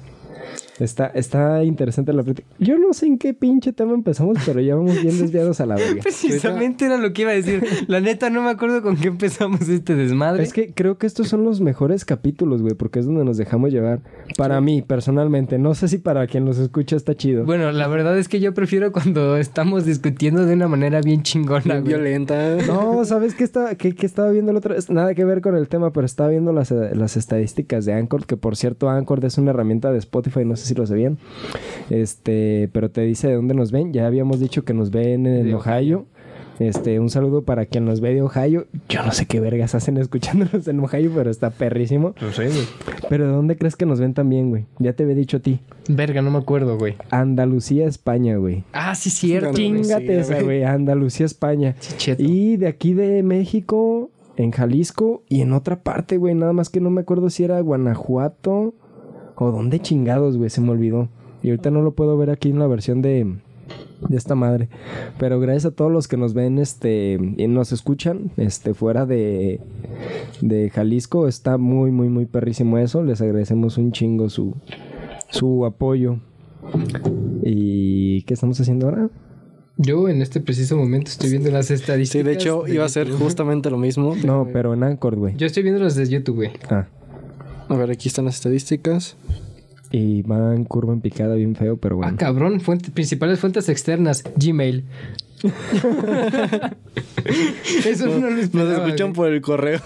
[0.82, 2.48] Está, está interesante la plática.
[2.58, 5.76] Yo no sé en qué pinche tema empezamos, pero ya vamos bien desviados a la
[5.76, 6.02] verga.
[6.04, 7.64] Precisamente era lo que iba a decir.
[7.88, 10.42] La neta, no me acuerdo con qué empezamos este desmadre.
[10.42, 13.72] Es que creo que estos son los mejores capítulos, güey, porque es donde nos dejamos
[13.72, 14.00] llevar.
[14.38, 15.60] Para mí, personalmente.
[15.60, 17.46] No sé si para quien los escucha está chido.
[17.46, 21.62] Bueno, la verdad es que yo prefiero cuando estamos discutiendo de una manera bien chingona,
[21.64, 21.94] Bien güey.
[21.94, 22.58] violenta.
[22.66, 24.74] No, ¿sabes qué, está, qué, qué estaba viendo el otro?
[24.74, 27.94] Es nada que ver con el tema, pero estaba viendo las, eh, las estadísticas de
[27.94, 31.18] Anchor, que por cierto, Anchor es una herramienta de Spotify, no sé si lo sabían.
[31.90, 33.94] Este, pero te dice de dónde nos ven.
[33.94, 36.06] Ya habíamos dicho que nos ven en De Ohio.
[36.60, 38.68] Este, un saludo para quien nos ve de Ohio.
[38.88, 42.14] Yo no sé qué vergas hacen escuchándonos en Ohio, pero está perrísimo.
[42.22, 42.68] Lo sé, güey.
[43.10, 44.66] Pero ¿de dónde crees que nos ven también, güey?
[44.78, 45.60] Ya te había dicho a ti.
[45.90, 46.98] Verga, no me acuerdo, güey.
[47.10, 48.64] Andalucía, España, güey.
[48.74, 49.54] Ah, sí, cierto.
[49.54, 50.44] Chingate esa, güey.
[50.46, 50.64] güey.
[50.64, 51.76] Andalucía, España.
[51.80, 52.22] Sí, cheto.
[52.22, 56.36] Y de aquí de México, en Jalisco y en otra parte, güey.
[56.36, 58.76] Nada más que no me acuerdo si era Guanajuato
[59.42, 60.52] o dónde chingados, güey.
[60.52, 61.10] Se me olvidó.
[61.42, 63.26] Y ahorita no lo puedo ver aquí en la versión de,
[64.08, 64.70] de esta madre.
[65.18, 69.60] Pero gracias a todos los que nos ven, este, y nos escuchan, este, fuera de,
[70.42, 71.28] de Jalisco.
[71.28, 73.04] Está muy, muy, muy perrísimo eso.
[73.04, 74.54] Les agradecemos un chingo su,
[75.30, 76.18] su apoyo.
[77.42, 79.10] ¿Y qué estamos haciendo ahora?
[79.78, 82.22] Yo en este preciso momento estoy viendo las estadísticas.
[82.22, 84.16] Sí, de hecho, iba a ser justamente lo mismo.
[84.24, 85.36] No, pero en Anchor, güey.
[85.36, 86.52] Yo estoy viendo las de YouTube, güey.
[86.70, 86.86] Ah.
[87.72, 89.16] A ver, aquí están las estadísticas.
[89.94, 92.18] Y van curva en picada bien feo, pero Ah, bueno.
[92.18, 92.62] cabrón.
[92.62, 94.24] Fuente- principales fuentes externas.
[94.38, 94.84] Gmail.
[97.86, 99.14] Eso no lo Nos escuchan güey.
[99.14, 99.82] por el correo.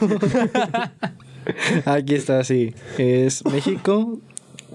[1.85, 2.73] Aquí está, sí.
[2.97, 4.19] Es México,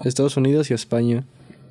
[0.03, 1.23] Estados Unidos y España.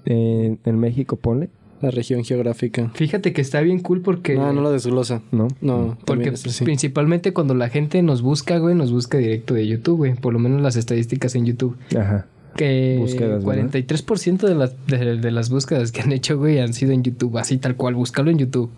[0.07, 1.51] Eh, en México, ponle,
[1.81, 2.91] La región geográfica.
[2.95, 4.35] Fíjate que está bien cool porque...
[4.35, 5.23] No, no lo desglosa.
[5.33, 5.49] ¿no?
[5.61, 9.97] No, Porque es principalmente cuando la gente nos busca, güey, nos busca directo de YouTube,
[9.99, 10.15] güey.
[10.15, 11.77] Por lo menos las estadísticas en YouTube.
[11.97, 12.27] Ajá.
[12.57, 13.71] Que Búsquedas, ¿verdad?
[13.71, 17.39] 43% de las, de, de las búsquedas que han hecho, güey, han sido en YouTube.
[17.39, 18.71] Así tal cual, búscalo en YouTube.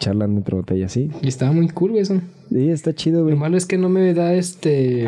[0.00, 1.10] Charlando entre botellas, sí.
[1.22, 2.20] Y estaba muy cool, güey, eso.
[2.50, 3.34] Sí, está chido, güey.
[3.34, 5.06] Lo malo es que no me da este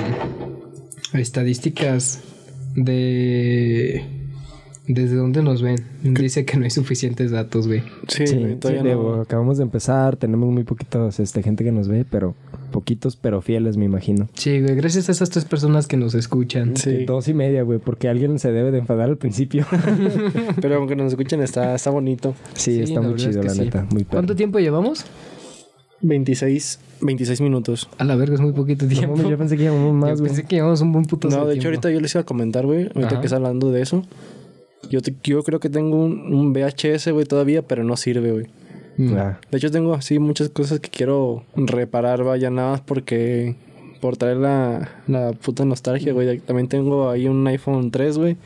[1.15, 2.21] estadísticas
[2.77, 4.22] de
[4.89, 5.77] desde dónde nos ven.
[6.03, 7.83] Dice que no hay suficientes datos, güey.
[8.09, 9.23] Sí, Sí, todavía digo, no.
[9.23, 12.35] acabamos de empezar, tenemos muy poquitos este, gente que nos ve, pero
[12.73, 14.29] poquitos pero fieles, me imagino.
[14.35, 16.77] Sí, güey, gracias a esas tres personas que nos escuchan.
[16.77, 17.05] Sí.
[17.05, 19.65] Dos y media, güey, porque alguien se debe de enfadar al principio.
[20.61, 22.35] Pero aunque nos escuchen, está, está bonito.
[22.55, 23.61] sí, Sí, está muy es chido, que la sí.
[23.61, 23.87] neta.
[23.93, 24.05] Muy.
[24.05, 25.05] ¿Cuánto tiempo llevamos?
[26.01, 27.89] 26, 26 minutos.
[27.99, 29.17] A la verga, es muy poquito tiempo.
[29.29, 30.29] yo pensé que íbamos más, Yo güey.
[30.31, 32.67] pensé que llevamos un buen puto No, de hecho, ahorita yo les iba a comentar,
[32.67, 32.87] güey.
[32.87, 33.21] Ahorita Ajá.
[33.21, 34.03] que está hablando de eso.
[34.91, 38.47] Yo, te- yo creo que tengo un, un VHS, güey, todavía, pero no sirve, güey.
[39.17, 43.57] Ah, De hecho, tengo así muchas cosas que quiero reparar, vaya, nada más porque.
[44.01, 46.41] Por traer la, la puta nostalgia, güey.
[46.41, 48.37] También tengo ahí un iPhone 3, güey.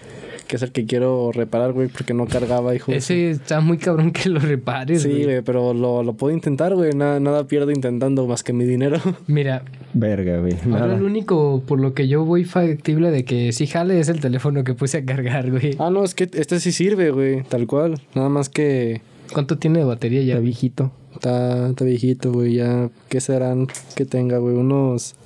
[0.46, 2.92] Que es el que quiero reparar, güey, porque no cargaba, hijo.
[2.92, 5.42] Ese está muy cabrón que lo repares, Sí, güey.
[5.42, 6.92] pero lo, lo puedo intentar, güey.
[6.94, 8.98] Nada, nada pierdo intentando más que mi dinero.
[9.26, 10.54] Mira, verga, güey.
[10.72, 14.20] ahora lo único por lo que yo voy factible de que sí jale es el
[14.20, 15.74] teléfono que puse a cargar, güey.
[15.78, 17.42] ah, no, es que este sí sirve, güey.
[17.42, 18.00] Tal cual.
[18.14, 19.00] Nada más que
[19.32, 20.35] ¿Cuánto tiene de batería ya?
[20.35, 20.92] Está viejito.
[21.14, 22.54] está, está viejito, güey.
[22.54, 24.54] Ya, ¿qué serán que tenga, güey?
[24.54, 25.16] Unos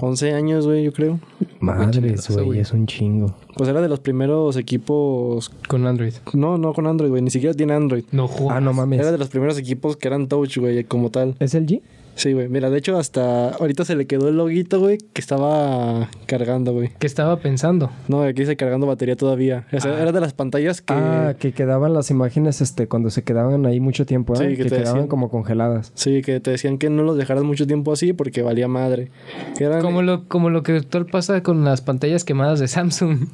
[0.00, 1.20] 11 años, güey, yo creo.
[1.60, 3.34] Madres, chingazo, güey, es un chingo.
[3.56, 5.50] Pues era de los primeros equipos.
[5.68, 6.14] Con Android.
[6.32, 7.22] No, no con Android, güey.
[7.22, 8.04] Ni siquiera tiene Android.
[8.10, 8.56] No jodas.
[8.56, 8.98] Ah, no mames.
[8.98, 11.36] Era de los primeros equipos que eran touch, güey, como tal.
[11.38, 11.80] ¿Es el G?
[12.16, 12.48] Sí, güey.
[12.48, 16.90] Mira, de hecho, hasta ahorita se le quedó el loguito, güey, que estaba cargando, güey.
[16.98, 17.90] ¿Qué estaba pensando?
[18.08, 19.66] No, aquí dice cargando batería todavía.
[19.72, 20.02] O sea, Ah.
[20.02, 20.94] era de las pantallas que.
[20.94, 24.36] Ah, que quedaban las imágenes este cuando se quedaban ahí mucho tiempo, ¿eh?
[24.38, 25.08] Sí, que que te quedaban decían.
[25.08, 25.90] como congeladas.
[25.94, 29.10] Sí, que te decían que no los dejaras mucho tiempo así porque valía madre.
[29.58, 33.26] Que eran- Como lo, como lo que actual pasa con las pantallas quemadas de Samsung.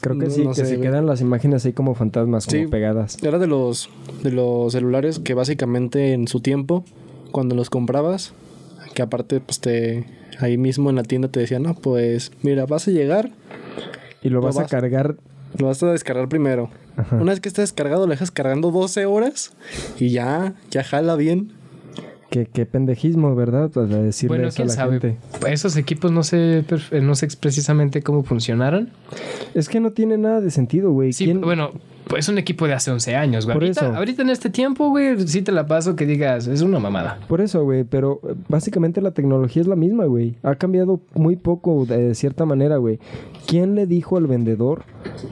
[0.00, 0.88] Creo que No, sí, no que sé, se güey.
[0.88, 2.66] quedan las imágenes ahí como fantasmas, como Sí.
[2.68, 3.22] pegadas.
[3.22, 3.90] Era de los,
[4.22, 6.84] de los celulares que básicamente en su tiempo,
[7.32, 8.32] cuando los comprabas,
[8.94, 10.04] que aparte, pues te.
[10.40, 13.30] Ahí mismo en la tienda te decían, no, pues mira, vas a llegar,
[14.22, 15.16] Y lo Lo vas a cargar.
[15.58, 16.70] lo vas a descargar primero.
[16.96, 17.16] Ajá.
[17.16, 19.52] Una vez que esté descargado, lo dejas cargando 12 horas
[19.98, 21.52] y ya, ya jala bien.
[22.30, 23.70] Qué, qué pendejismo, ¿verdad?
[23.72, 25.00] Pues de decirle Bueno, eso a quién la sabe.
[25.00, 25.18] gente.
[25.50, 28.88] Esos equipos no sé, perf- no sé precisamente cómo funcionaron.
[29.54, 31.12] Es que no tiene nada de sentido, güey.
[31.12, 31.72] Sí, ¿Quién- bueno,
[32.12, 33.54] pues es un equipo de hace 11 años, güey.
[33.54, 33.96] Por Ahorita, eso.
[33.96, 37.18] ahorita en este tiempo, güey, sí te la paso que digas, es una mamada.
[37.26, 40.36] Por eso, güey, pero eh, básicamente la tecnología es la misma, güey.
[40.42, 42.98] Ha cambiado muy poco de cierta manera, güey.
[43.46, 44.84] ¿Quién le dijo al vendedor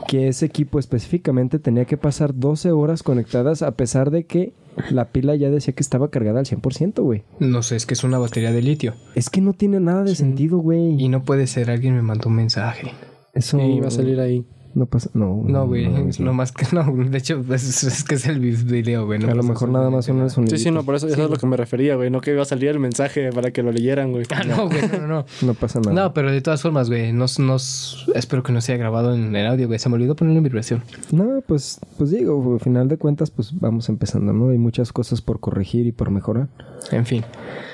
[0.08, 4.54] que ese equipo específicamente tenía que pasar 12 horas conectadas a pesar de que
[4.88, 7.24] la pila ya decía que estaba cargada al 100%, güey?
[7.40, 8.94] No sé, es que es una batería de litio.
[9.14, 10.98] Es que no tiene nada de sentido, güey.
[10.98, 12.92] Y no puede ser, alguien me mandó un mensaje.
[13.34, 14.46] Eso Y va a salir ahí.
[14.74, 15.10] No pasa.
[15.14, 16.32] No, No, güey, no no.
[16.32, 16.84] más que no.
[17.10, 19.18] De hecho, es, es que es el video, güey.
[19.18, 20.58] no a lo mejor nada más absolutamente unos sonidos.
[20.58, 22.10] Sí, sí, no, por eso, eso es a lo que me refería, güey.
[22.10, 24.24] No que iba a salir el mensaje para que lo leyeran, güey.
[24.30, 25.24] Ah, no, güey, no, no, no.
[25.42, 25.92] No pasa nada.
[25.92, 28.06] No, pero de todas formas, güey, nos, nos...
[28.14, 29.78] espero que no se haya grabado en el audio, güey.
[29.78, 30.82] Se me olvidó ponerlo en vibración.
[31.10, 34.50] No, pues, pues digo, al final de cuentas, pues vamos empezando, ¿no?
[34.50, 36.48] Hay muchas cosas por corregir y por mejorar.
[36.92, 37.24] En fin.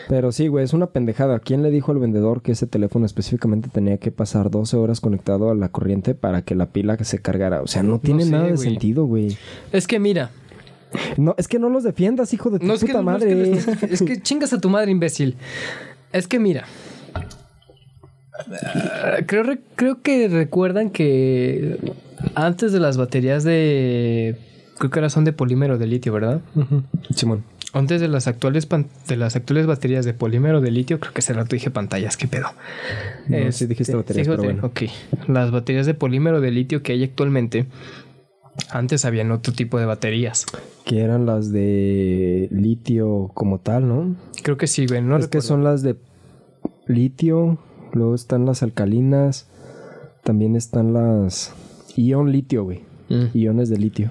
[0.09, 1.41] Pero sí, güey, es una pendejada.
[1.41, 5.51] ¿Quién le dijo al vendedor que ese teléfono específicamente tenía que pasar 12 horas conectado
[5.51, 7.63] a la corriente para que la pila se cargara?
[7.63, 8.69] O sea, no tiene sé, nada de güey.
[8.69, 9.37] sentido, güey.
[9.73, 10.31] Es que mira,
[11.17, 13.25] No, es que no los defiendas, hijo de tu no es que, puta no es
[13.25, 13.89] que madre.
[13.93, 15.37] es que chingas a tu madre, imbécil.
[16.13, 16.65] Es que mira.
[19.27, 21.79] Creo, re- creo que recuerdan que
[22.35, 24.37] antes de las baterías de...
[24.79, 26.41] Creo que ahora son de polímero de litio, ¿verdad?
[27.15, 27.43] Simón.
[27.77, 28.67] Antes de las actuales
[29.07, 32.27] de las actuales baterías de polímero de litio, creo que se rato dije pantallas, qué
[32.27, 32.47] pedo.
[33.29, 34.83] No, sí dijiste baterías, pero batería, Ok.
[35.29, 37.67] Las baterías de polímero de litio que hay actualmente,
[38.71, 40.47] antes habían otro tipo de baterías.
[40.87, 44.17] Que eran las de litio como tal, ¿no?
[44.43, 45.03] Creo que sí, güey.
[45.03, 45.97] No es que son las de
[46.87, 47.59] litio,
[47.93, 49.51] luego están las alcalinas,
[50.25, 51.53] también están las
[51.95, 52.85] ion litio, güey.
[53.11, 53.37] Mm.
[53.37, 54.11] Iones de litio.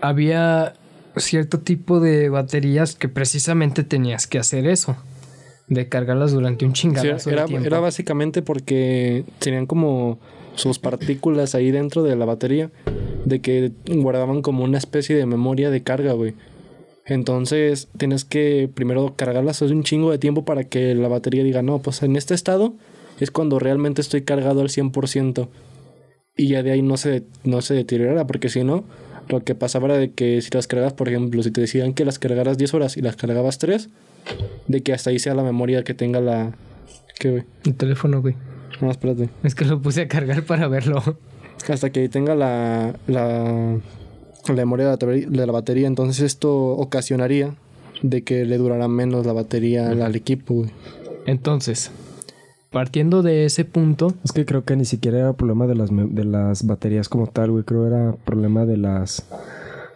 [0.00, 0.74] Había
[1.16, 4.96] cierto tipo de baterías que precisamente tenías que hacer eso.
[5.68, 7.66] De cargarlas durante un Sí, chingadazo era, de tiempo.
[7.66, 10.18] era básicamente porque tenían como
[10.56, 12.70] sus partículas ahí dentro de la batería,
[13.24, 16.34] de que guardaban como una especie de memoria de carga, güey.
[17.06, 21.62] Entonces tienes que primero cargarlas hace un chingo de tiempo para que la batería diga,
[21.62, 22.74] no, pues en este estado
[23.20, 25.48] es cuando realmente estoy cargado al 100%.
[26.36, 28.84] Y ya de ahí no se, no se deteriorará, porque si no,
[29.28, 32.04] lo que pasaba era de que si las cargas, por ejemplo, si te decían que
[32.04, 33.88] las cargaras 10 horas y las cargabas 3,
[34.68, 36.52] de que hasta ahí sea la memoria que tenga la...
[37.18, 37.42] ¿Qué, güey?
[37.64, 38.34] El teléfono, güey.
[38.80, 39.28] No, espérate.
[39.42, 41.02] Es que lo puse a cargar para verlo.
[41.68, 43.78] Hasta que ahí tenga la, la,
[44.48, 47.54] la memoria de la, batería- de la batería, entonces esto ocasionaría
[48.02, 50.70] de que le durará menos la batería al equipo, güey.
[51.26, 51.90] Entonces,
[52.74, 56.24] partiendo de ese punto, Es que creo que ni siquiera era problema de las, de
[56.24, 57.62] las baterías como tal, güey.
[57.62, 59.26] Creo que era problema de las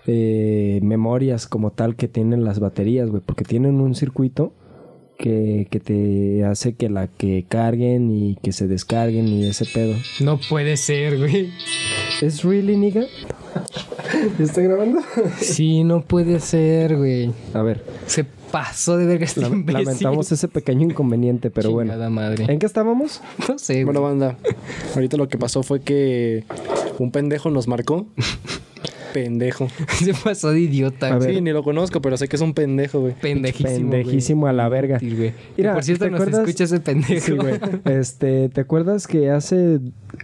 [0.06, 3.20] eh, memorias como tal que tienen las baterías, güey.
[3.26, 4.52] Porque tienen un circuito
[5.18, 9.94] que, que te hace que la que carguen y que se descarguen y ese pedo.
[10.20, 11.50] no puede ser, güey.
[12.22, 13.04] ¿Es really, nigga?
[14.38, 15.00] ¿Está grabando?
[15.40, 17.32] Sí, no puede ser, güey.
[17.54, 19.84] A ver, Se pasó de verga este imbécil.
[19.84, 22.10] lamentamos ese pequeño inconveniente, pero bueno.
[22.10, 22.46] Madre.
[22.52, 23.20] ¿En qué estábamos?
[23.48, 24.12] No sé, Bueno, güey.
[24.12, 24.36] banda,
[24.94, 26.44] ahorita lo que pasó fue que
[26.98, 28.06] un pendejo nos marcó.
[29.22, 29.68] pendejo.
[30.02, 31.34] Se pasó de idiota, A ver.
[31.34, 33.14] Sí, ni lo conozco, pero sé que es un pendejo, güey.
[33.20, 33.90] Pendejísimo.
[33.90, 34.98] Pendejísimo a la verga.
[35.00, 35.32] güey.
[35.56, 36.48] Mira, por cierto, ¿te nos acuerdas?
[36.48, 37.26] escucha ese pendejo.
[37.26, 37.54] Sí, güey.
[37.84, 39.80] Este, ¿te acuerdas que hace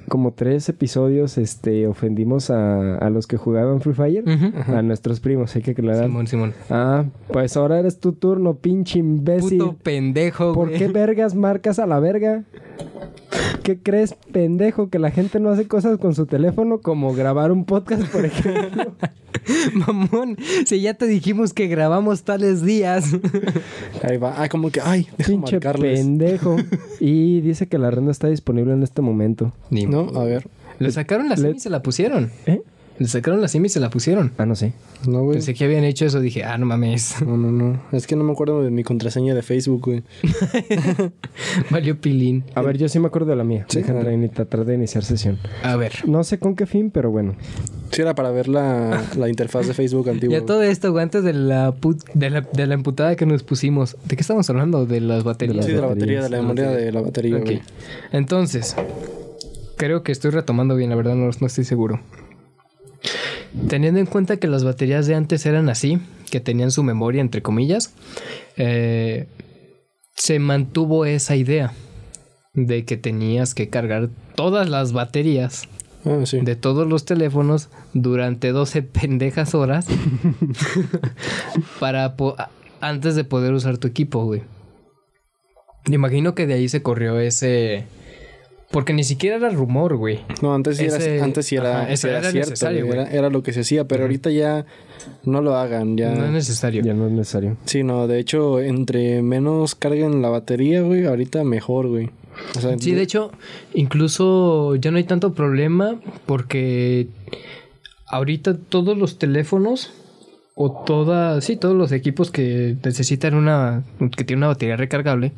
[0.09, 4.25] como tres episodios este, ofendimos a, a los que jugaban Free Fire?
[4.67, 6.05] A nuestros primos, hay que aclarar.
[6.07, 6.55] Simón, Simón.
[6.71, 9.59] Ah, pues ahora eres tu turno, pinche imbécil.
[9.59, 10.79] Puto pendejo, ¿Por güey.
[10.79, 12.45] qué vergas marcas a la verga?
[13.63, 17.65] ¿Qué crees, pendejo, que la gente no hace cosas con su teléfono como grabar un
[17.65, 18.84] podcast, por ejemplo?
[19.75, 23.07] Mamón, si ya te dijimos que grabamos tales días.
[24.03, 24.35] Ahí va.
[24.43, 25.99] Ah, como que, ay, deja Pinche marcarles.
[26.01, 26.57] pendejo.
[27.01, 29.53] Y dice que la no está disponible en este momento.
[29.71, 30.47] Ni No, a ver.
[30.79, 32.31] Le sacaron la Le- y se la pusieron.
[32.47, 32.63] ¿Eh?
[32.99, 34.33] Le sacaron la SIM y se la pusieron.
[34.39, 34.73] Ah, no sé.
[35.09, 35.39] No, güey.
[35.39, 36.21] Pensé que habían hecho eso.
[36.21, 37.17] Dije, ah, no mames.
[37.27, 37.81] No, no, no.
[37.91, 40.03] Es que no me acuerdo de mi contraseña de Facebook, güey.
[41.71, 42.45] Valió pilín.
[42.55, 43.67] A ver, yo sí me acuerdo de la mía.
[43.69, 43.81] Sí.
[43.81, 45.39] Y tratar de iniciar sesión.
[45.63, 45.93] A ver.
[46.07, 47.35] No sé con qué fin, pero bueno.
[47.91, 50.35] Sí, era para ver la, la interfaz de Facebook antigua.
[50.41, 53.43] Ya todo esto, güey, antes de la, put- de la de la emputada que nos
[53.43, 53.97] pusimos.
[54.05, 54.87] ¿De qué estamos hablando?
[54.87, 55.65] De las baterías.
[55.67, 57.43] Sí, de la batería, de la memoria de la batería, Ok.
[57.45, 57.63] güey.
[58.13, 58.75] Entonces,
[59.77, 62.01] creo que estoy retomando bien, la verdad no, no estoy seguro.
[63.69, 65.99] Teniendo en cuenta que las baterías de antes eran así,
[66.31, 67.95] que tenían su memoria, entre comillas,
[68.57, 69.27] eh,
[70.17, 71.73] se mantuvo esa idea
[72.55, 75.65] de que tenías que cargar todas las baterías
[76.07, 76.41] Ah, sí.
[76.41, 79.87] de todos los teléfonos durante 12 pendejas horas
[81.81, 82.15] para
[82.81, 84.43] antes de poder usar tu equipo, güey.
[85.89, 87.85] Me imagino que de ahí se corrió ese
[88.75, 90.19] porque ni siquiera era rumor, güey.
[90.43, 92.99] No, antes sí Ese- era, antes sí era, ajá, era era cierto, necesario, güey.
[92.99, 94.67] Era, era lo que se hacía, pero ahorita ya
[95.23, 96.11] no lo hagan, ya.
[96.13, 96.83] No es necesario.
[96.83, 97.57] Ya no es necesario.
[97.67, 102.11] Sí, no, de hecho, entre menos carguen la batería, güey, ahorita mejor, güey.
[102.57, 103.31] O sea, Sí, de hecho,
[103.75, 107.07] incluso ya no hay tanto problema porque
[108.09, 109.93] ahorita todos los teléfonos
[110.57, 113.85] o todas, sí, todos los equipos que necesitan una,
[114.17, 115.33] que tienen una batería recargable,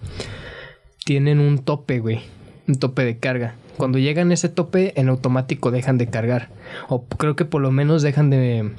[1.05, 2.21] tienen un tope, güey,
[2.69, 3.55] un tope de carga.
[3.77, 6.49] Cuando llegan a ese tope, en automático dejan de cargar.
[6.89, 8.71] O creo que por lo menos dejan de,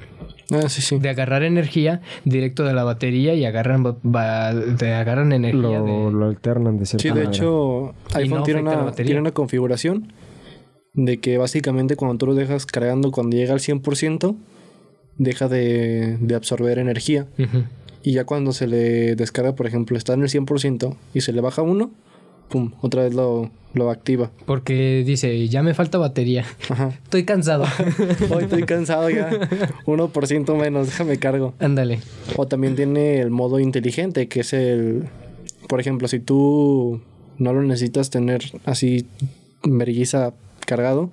[0.51, 0.97] Ah, sí, sí.
[0.97, 5.85] de agarrar energía directo de la batería y agarran, ba- ba- de, agarran energía Lo,
[5.85, 6.11] de...
[6.11, 7.31] lo alternan de cierta Sí, de manera.
[7.31, 10.11] hecho, iPhone no tiene, una, tiene una configuración
[10.93, 14.35] de que básicamente cuando tú lo dejas cargando, cuando llega al 100%,
[15.17, 17.27] deja de, de absorber energía.
[18.03, 21.41] Y ya cuando se le descarga, por ejemplo, está en el 100% y se le
[21.41, 21.91] baja uno,
[22.49, 24.31] pum, otra vez lo, lo activa.
[24.45, 26.45] Porque dice, ya me falta batería.
[26.69, 26.89] Ajá.
[27.03, 27.65] Estoy cansado.
[28.29, 29.29] Hoy estoy cansado ya.
[29.85, 31.53] 1% menos, déjame cargo.
[31.59, 31.99] Ándale.
[32.35, 35.07] O también tiene el modo inteligente, que es el...
[35.67, 37.01] Por ejemplo, si tú
[37.37, 39.07] no lo necesitas tener así
[39.63, 40.33] vergüenza
[40.65, 41.09] cargado,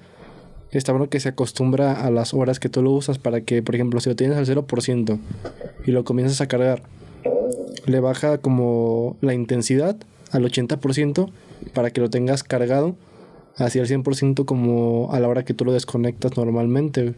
[0.70, 3.74] está bueno que se acostumbra a las horas que tú lo usas para que, por
[3.74, 5.18] ejemplo, si lo tienes al 0%
[5.86, 6.82] y lo comienzas a cargar,
[7.86, 9.96] le baja como la intensidad
[10.34, 11.30] al 80%
[11.72, 12.96] para que lo tengas cargado
[13.56, 17.14] hacia el 100% como a la hora que tú lo desconectas normalmente.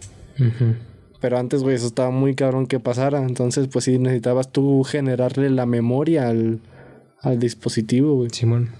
[1.20, 3.22] Pero antes, güey, eso estaba muy cabrón que pasara.
[3.24, 6.60] Entonces, pues sí, necesitabas tú generarle la memoria al,
[7.22, 8.28] al dispositivo, güey.
[8.30, 8.70] Simón.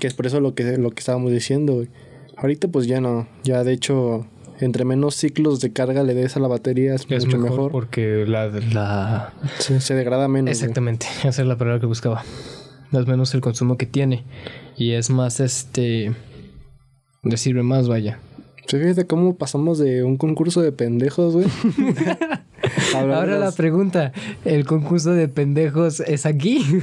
[0.00, 1.88] Que es por eso lo que, lo que estábamos diciendo, güey.
[2.36, 3.28] Ahorita, pues ya no.
[3.44, 4.26] Ya, de hecho,
[4.58, 7.72] entre menos ciclos de carga le des a la batería, es, Es mucho mejor, mejor.
[7.72, 8.46] porque la...
[8.46, 9.34] la...
[9.58, 10.46] Se degrada menos.
[10.46, 10.52] güey.
[10.52, 11.06] Exactamente.
[11.24, 12.24] Esa es la palabra que buscaba.
[12.92, 14.24] Es menos el consumo que tiene.
[14.76, 16.12] Y es más, este...
[17.22, 18.18] Le sirve más, vaya.
[18.68, 21.46] Fíjate cómo pasamos de un concurso de pendejos, güey.
[22.94, 24.12] Ahora la pregunta,
[24.44, 26.64] ¿el concurso de pendejos es aquí?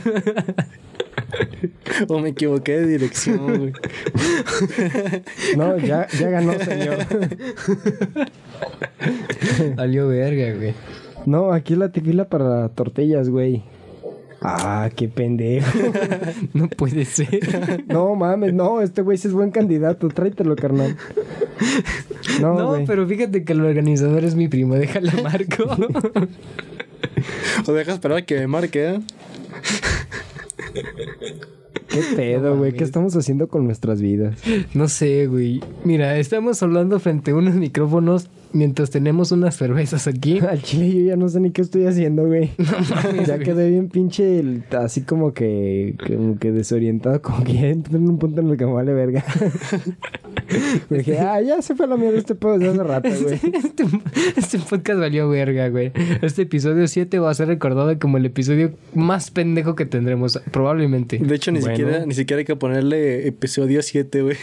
[2.07, 3.73] O me equivoqué de dirección, güey.
[5.57, 6.97] No, ya, ya ganó, señor.
[9.75, 10.73] Valió verga, güey.
[11.25, 13.63] No, aquí la tefila para tortillas, güey.
[14.41, 15.77] Ah, qué pendejo.
[16.53, 17.85] No puede ser.
[17.87, 20.07] No mames, no, este güey sí es buen candidato.
[20.09, 20.97] Tráetelo, carnal.
[22.39, 25.65] No, pero fíjate que el organizador es mi primo, déjale marco.
[27.67, 28.99] O deja esperar a que me marque, ¿eh?
[31.87, 32.73] Qué pedo, güey.
[32.73, 34.37] ¿Qué estamos haciendo con nuestras vidas?
[34.73, 35.61] No sé, güey.
[35.83, 40.39] Mira, estamos hablando frente a unos micrófonos mientras tenemos unas cervezas aquí.
[40.49, 42.51] Al chile yo ya no sé ni qué estoy haciendo, güey.
[43.27, 47.97] ya quedé bien pinche, el- así como que, como que desorientado, como que ya entré
[47.97, 49.23] en un punto en el que me vale verga.
[50.89, 53.39] Me dije, ah, ya se fue la mierda este pedo desde hace rato, güey.
[53.53, 53.83] Este,
[54.35, 55.91] este podcast valió verga, güey.
[56.21, 61.19] Este episodio 7 va a ser recordado como el episodio más pendejo que tendremos, probablemente.
[61.19, 61.75] De hecho, ni, Bueno.
[61.77, 64.35] siquiera, ni siquiera hay que ponerle episodio 7, güey.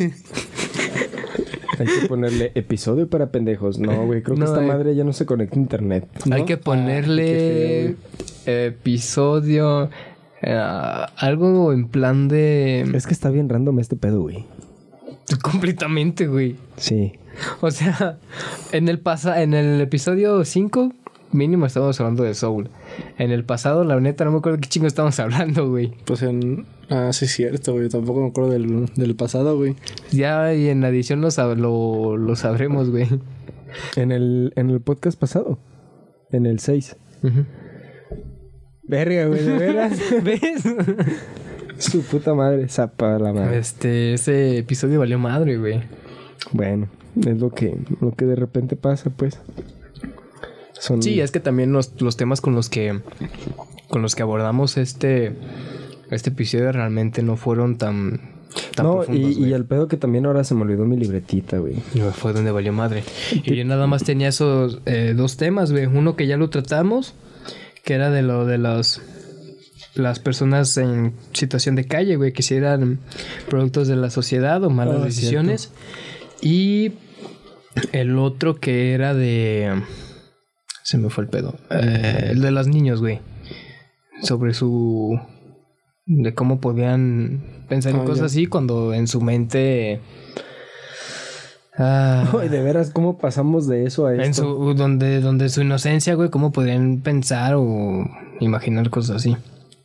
[1.78, 3.78] Hay que ponerle episodio para pendejos.
[3.78, 4.66] No, güey, creo que No, esta eh.
[4.66, 6.08] madre ya no se conecta a internet.
[6.30, 7.96] Hay que Ah, ponerle
[8.46, 9.90] episodio.
[10.42, 12.82] eh, algo en plan de.
[12.94, 14.44] Es que está bien random este pedo, güey.
[15.42, 16.56] Completamente, güey.
[16.76, 17.12] Sí.
[17.60, 18.18] O sea,
[18.72, 20.92] en el pasa en el episodio 5,
[21.32, 22.68] mínimo estábamos hablando de Soul.
[23.18, 25.92] En el pasado, la neta, no me acuerdo qué chingo estábamos hablando, güey.
[26.04, 26.66] Pues en.
[26.90, 27.88] Ah, sí, es cierto, güey.
[27.88, 29.76] Tampoco me acuerdo del, del pasado, güey.
[30.10, 33.06] Ya y en la edición lo, sab- lo, lo sabremos, güey.
[33.96, 35.58] En el, en el podcast pasado.
[36.32, 36.96] En el 6.
[37.22, 37.44] Ujú.
[38.84, 39.98] Verga, güey, de veras.
[40.24, 40.62] ¿Ves?
[41.78, 43.58] Su puta madre, zapa la madre.
[43.58, 45.82] Este, ese episodio valió madre, güey.
[46.52, 46.88] Bueno,
[47.26, 49.38] es lo que, lo que de repente pasa, pues.
[50.72, 51.02] Son...
[51.02, 53.00] Sí, es que también los, los temas con los que
[53.90, 55.34] con los que abordamos este
[56.10, 58.20] este episodio realmente no fueron tan
[58.74, 61.58] tan No, profundos, y, y el pedo que también ahora se me olvidó mi libretita,
[61.58, 61.74] güey.
[61.94, 63.04] No, Fue donde valió madre.
[63.32, 65.86] Y yo nada más tenía esos eh, dos temas, güey.
[65.86, 67.14] Uno que ya lo tratamos,
[67.84, 69.02] que era de lo de los
[69.94, 73.00] las personas en situación de calle, güey, que si eran
[73.48, 75.72] productos de la sociedad o malas Ah, decisiones.
[76.40, 76.92] Y
[77.92, 79.82] el otro que era de
[80.84, 81.56] se me fue el pedo.
[81.70, 83.20] Eh, el de los niños, güey.
[84.22, 85.20] Sobre su
[86.08, 88.24] de cómo podían pensar en Ah, cosas ya.
[88.26, 90.00] así cuando en su mente
[91.80, 94.24] Ah, Ay, de veras, ¿cómo pasamos de eso a esto?
[94.24, 98.04] en su donde donde su inocencia, güey, cómo podrían pensar o
[98.40, 99.36] imaginar cosas así.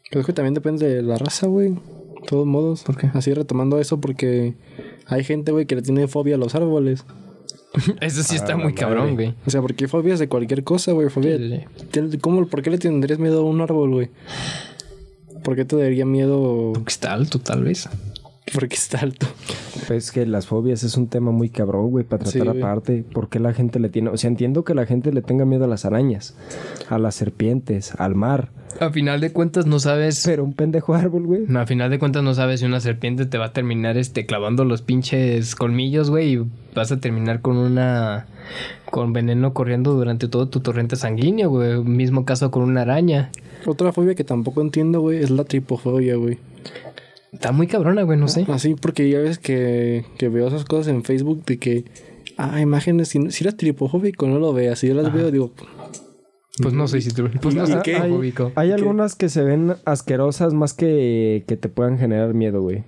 [0.09, 1.69] Creo que también depende de la raza, güey.
[1.71, 2.83] De todos modos.
[2.83, 3.09] ¿Por qué?
[3.13, 4.55] Así retomando eso, porque
[5.07, 7.05] hay gente, güey, que le tiene fobia a los árboles.
[8.01, 9.33] Eso sí Ah, está muy cabrón, güey.
[9.45, 11.09] O sea, porque hay fobias de cualquier cosa, güey.
[11.09, 11.37] Fobia.
[12.21, 14.09] ¿Cómo, ¿Por qué le tendrías miedo a un árbol, güey?
[15.43, 17.89] ¿Por qué te daría miedo Porque está tal vez.
[18.53, 19.27] Porque está alto?
[19.87, 22.63] Pues que las fobias es un tema muy cabrón, güey, para Sí, tratar güey.
[22.63, 23.03] aparte.
[23.13, 24.09] ¿Por qué la gente le tiene...?
[24.09, 26.35] O sea, entiendo que la gente le tenga miedo a las arañas,
[26.89, 28.49] a las serpientes, al mar.
[28.79, 31.41] A final de cuentas no sabes Pero un pendejo árbol, güey.
[31.55, 34.65] A final de cuentas no sabes si una serpiente te va a terminar este clavando
[34.65, 38.25] los pinches colmillos, güey, y vas a terminar con una
[38.89, 41.83] con veneno corriendo durante todo tu torrente sanguíneo, güey.
[41.83, 43.29] Mismo caso con una araña.
[43.65, 46.39] Otra fobia que tampoco entiendo, güey, es la tripofobia, güey.
[47.33, 48.45] Está muy cabrona, güey, no sé.
[48.49, 51.85] Así, porque ya ves que, que veo esas cosas en Facebook de que,
[52.37, 54.79] ah, imágenes, si, si eres tripofóbico, no lo veas.
[54.79, 55.51] Si yo las veo, digo,
[56.61, 57.95] Pues no sé si tú pues no ¿Y sé qué?
[57.95, 62.83] Hay, hay algunas que se ven asquerosas más que, que te puedan generar miedo, güey.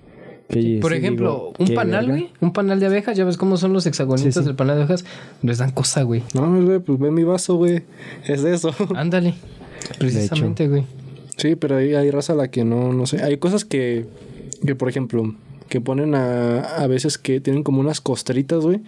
[0.48, 2.20] Que Por sí ejemplo, digo, un ¿qué panal, verga?
[2.20, 4.46] güey, un panal de abejas, ya ves cómo son los hexagonitos Sí, sí.
[4.46, 5.04] del panal de abejas,
[5.42, 6.22] les dan cosa, güey.
[6.34, 7.82] no, güey, pues ve mi vaso, güey.
[8.28, 8.72] Es eso.
[8.94, 9.34] Ándale.
[9.98, 10.84] Precisamente, güey.
[11.36, 13.24] Sí, pero hay, hay raza a la que no, no sé.
[13.24, 14.06] Hay cosas que,
[14.66, 15.34] que por ejemplo,
[15.68, 18.80] que ponen a, a veces que tienen como unas costritas, güey.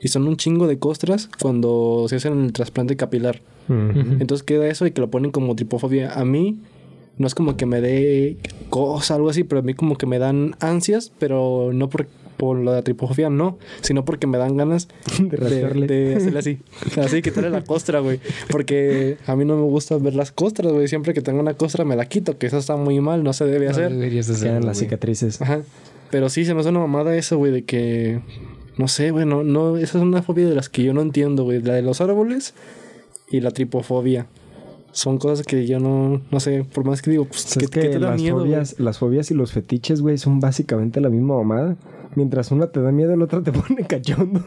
[0.00, 3.40] Y son un chingo de costras cuando se hacen el trasplante capilar.
[3.68, 6.12] Entonces queda eso y que lo ponen como tripofobia.
[6.14, 6.60] A mí
[7.18, 8.38] no es como que me dé
[8.70, 12.06] cosa, algo así, pero a mí como que me dan ansias, pero no por,
[12.38, 16.38] por lo de la tripofobia, no, sino porque me dan ganas De de, de hacerle
[16.38, 16.58] así.
[17.00, 18.20] Así, quitarle la costra, güey.
[18.50, 20.88] Porque a mí no me gusta ver las costras, güey.
[20.88, 23.44] Siempre que tengo una costra me la quito, que eso está muy mal, no se
[23.44, 23.92] debe No hacer.
[23.92, 25.42] deberías Quedan las cicatrices.
[25.42, 25.62] Ajá.
[26.10, 28.20] Pero sí, se me hace una mamada eso, güey, de que...
[28.76, 29.76] No sé, güey, no, no...
[29.76, 31.60] Esa es una fobia de las que yo no entiendo, güey.
[31.60, 32.54] La de los árboles
[33.30, 34.26] y la tripofobia.
[34.92, 36.22] Son cosas que yo no...
[36.30, 38.10] No sé, por más que digo, pues, O sea, ¿qué, es que qué te da
[38.10, 38.46] las, miedo,
[38.78, 41.76] las fobias y los fetiches, güey, son básicamente la misma mamada.
[42.18, 44.40] Mientras una te da miedo, la otra te pone cachondo.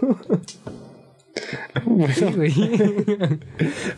[2.13, 2.53] Sí, güey.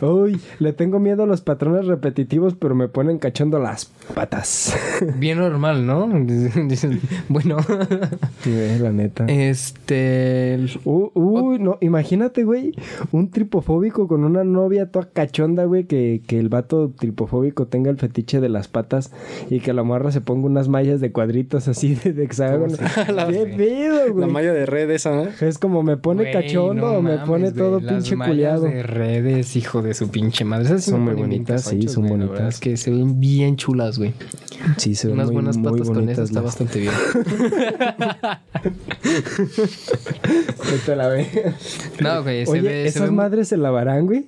[0.00, 4.74] Uy, le tengo miedo a los patrones repetitivos, pero me ponen cachondo las patas.
[5.18, 6.08] Bien normal, ¿no?
[6.68, 7.58] Dicen, bueno.
[8.42, 9.26] Sí, la neta.
[9.26, 10.58] Este.
[10.84, 12.74] Uh, uy, no, imagínate, güey,
[13.12, 17.96] un tripofóbico con una novia toda cachonda, güey, que, que el vato tripofóbico tenga el
[17.98, 19.12] fetiche de las patas
[19.50, 22.74] y que la morra se ponga unas mallas de cuadritos así de, de hexágono.
[23.12, 24.30] La- ¡Qué pedo, La güey!
[24.30, 25.28] malla de red esa, ¿eh?
[25.40, 28.62] Es como me pone Güey, cachondo no o me mames, pone todo las pinche culiado.
[28.64, 30.66] de redes, hijo de su pinche madre.
[30.66, 32.54] Esas sí Son muy bonitas, sí, son güey, bonitas.
[32.54, 34.14] Es que se ven bien chulas, güey.
[34.78, 36.92] Sí, se ven Unas muy, buenas muy patas con eso bonitas está las- bastante bien.
[40.96, 41.26] La ve.
[42.00, 42.82] No, güey, se Oye, ve.
[42.84, 44.26] se ¿esas ve madres se lavarán, güey?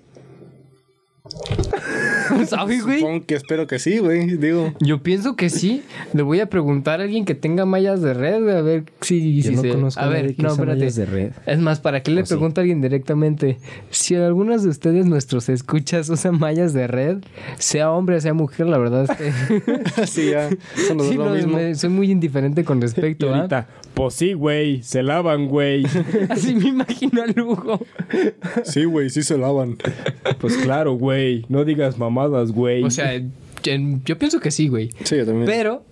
[2.47, 3.01] ¿Sabes, güey?
[3.01, 4.37] Supongo que espero que sí, güey.
[4.37, 5.83] Digo, Yo pienso que sí.
[6.12, 9.43] Le voy a preguntar a alguien que tenga mallas de red, güey, a ver si,
[9.43, 9.68] Yo si no se...
[9.70, 10.79] conozco a a nadie ver, que no, espérate.
[10.79, 11.33] mallas de red.
[11.47, 12.35] Es más, ¿para qué le ¿O sí?
[12.35, 13.59] pregunto a alguien directamente?
[13.91, 17.18] Si algunos de ustedes, nuestros escuchas, usan mallas de red,
[17.59, 20.07] sea hombre, sea mujer, la verdad es que...
[20.07, 20.49] sí, ya.
[20.77, 21.57] Eso nos da Sí, lo no, mismo.
[21.57, 23.66] me- soy muy indiferente con respecto a...
[23.95, 25.85] pues sí, güey, se lavan, güey.
[26.29, 27.81] Así me imagino a Lugo.
[28.64, 29.77] Sí, güey, sí se lavan.
[30.41, 32.83] pues claro, güey, no digas mamadas, güey.
[32.83, 33.33] O sea, en-
[34.05, 34.91] yo pienso que sí, güey.
[35.05, 35.47] Sí, yo también.
[35.47, 35.83] Pero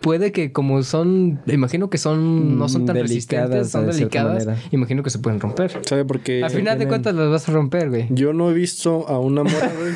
[0.00, 4.46] puede que como son, imagino que son, no son tan delicadas resistentes, son de delicadas,
[4.70, 5.72] imagino que se pueden romper.
[5.84, 6.44] ¿Sabe por qué?
[6.44, 8.06] Al final de cuentas las vas a romper, güey.
[8.10, 9.92] Yo no he visto a una morra, güey.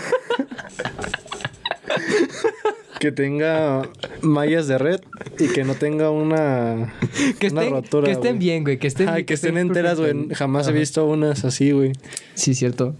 [2.98, 3.82] que tenga
[4.20, 5.00] mallas de red
[5.38, 6.92] y que no tenga una,
[7.40, 8.06] Que una estén, rotura.
[8.06, 8.38] que estén güey.
[8.38, 10.28] bien, güey, que estén Ay, que estén enteras, güey.
[10.34, 11.92] Jamás he visto unas así, güey.
[12.34, 12.94] Sí, cierto.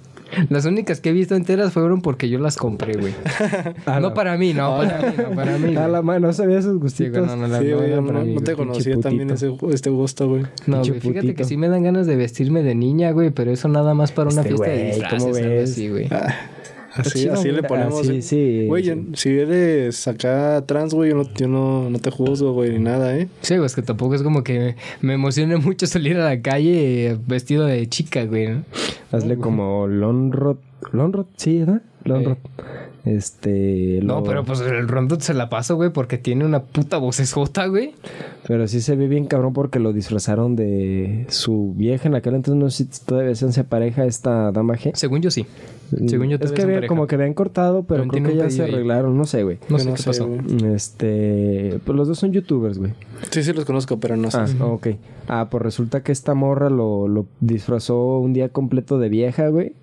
[0.49, 3.13] Las únicas que he visto enteras fueron porque yo las compré, güey.
[3.87, 5.77] No la- para mí, no para mí, no para mí.
[5.77, 7.27] A la mano, no sabía esos Sí, gustitos.
[7.27, 9.91] güey, no, no, Sí, no güey, no, para mí, no te conocía también ese, este
[9.91, 10.43] gusto, güey.
[10.67, 11.35] No, güey, fíjate putito.
[11.37, 14.31] que sí me dan ganas de vestirme de niña, güey, pero eso nada más para
[14.31, 15.71] una Este fiesta de disfraces, ¿cómo ves?
[15.71, 16.09] así, güey.
[16.97, 18.01] Así, chido, así le ponemos.
[18.01, 18.23] Ah, sí, ¿eh?
[18.23, 18.89] sí, Güey, sí.
[18.91, 22.79] yo- si eres acá trans, güey, yo no, yo no, no te juzgo, güey, ni
[22.81, 23.29] nada, ¿eh?
[23.41, 27.07] Sí, güey, es que tampoco es como que me emocione mucho salir a la calle
[27.13, 28.49] eh, vestido de chica, güey.
[28.49, 28.65] ¿no?
[29.11, 30.57] Hazle como Lonrod.
[30.93, 31.83] Lonrod, sí, ¿verdad?
[32.05, 32.37] Lonrod.
[33.05, 34.01] Este.
[34.03, 37.67] No, lo- pero pues el rondo se la paso, güey, porque tiene una puta vocesota,
[37.67, 37.95] güey.
[38.47, 42.63] Pero sí se ve bien cabrón porque lo disfrazaron de su vieja en aquel entonces.
[42.63, 44.93] No sé si todavía se hace pareja esta dama G.
[44.95, 45.47] Según yo sí.
[46.07, 48.71] Según yo es que había- como que habían cortado, pero creo que ya se ahí.
[48.73, 49.17] arreglaron.
[49.19, 49.59] No sé, güey.
[49.69, 50.27] No sé qué pasó.
[50.27, 50.41] güey.
[50.75, 51.79] Este.
[51.85, 52.93] Pues los dos son youtubers, güey.
[53.31, 54.39] Sí, sí los conozco, pero no sé.
[54.39, 54.89] Ah, ok.
[55.29, 59.75] Ah, pues resulta que esta morra lo, lo disfrazó un día completo de vieja, güey.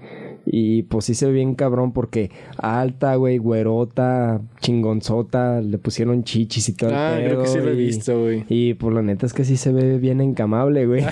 [0.52, 6.70] Y pues sí se ve bien cabrón porque alta, güey, güerota, chingonzota, le pusieron chichis
[6.70, 8.46] y todo Ah, el creo que pedo, sí lo he y- visto, güey.
[8.50, 11.06] Y pues la neta es que sí se ve bien encamable, güey.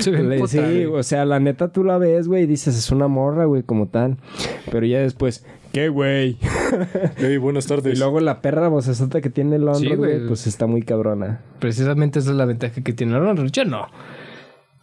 [0.00, 3.62] Sí, o sea, la neta tú la ves, güey, y dices, es una morra, güey,
[3.62, 4.16] como tal.
[4.70, 6.36] Pero ya después, ¿qué, güey?
[7.18, 7.98] Ey, buenas Y tardes.
[7.98, 11.40] luego la perra vocesota que tiene el Sí, güey, pues está muy cabrona.
[11.58, 13.50] Precisamente esa es la ventaja que tiene el.
[13.50, 13.86] Yo no.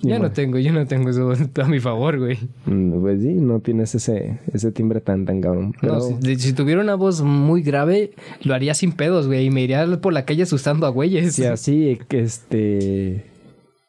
[0.04, 1.32] Ya no tengo, yo no tengo eso
[1.64, 2.38] a mi favor, güey.
[2.66, 5.74] Mm, Pues sí, no tienes ese, ese timbre tan, tan cabrón.
[5.80, 5.96] Pero...
[5.96, 8.12] No, si, si tuviera una voz muy grave,
[8.44, 9.46] lo haría sin pedos, güey.
[9.46, 11.36] Y me iría por la calle asustando a güeyes.
[11.36, 13.26] Si así, que este...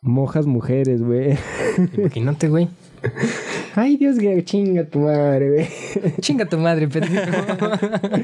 [0.01, 1.37] Mojas mujeres, güey.
[1.97, 2.69] Imagínate, güey.
[3.75, 5.67] Ay, Dios, que chinga tu madre, güey.
[6.21, 7.23] Chinga tu madre, pendejo.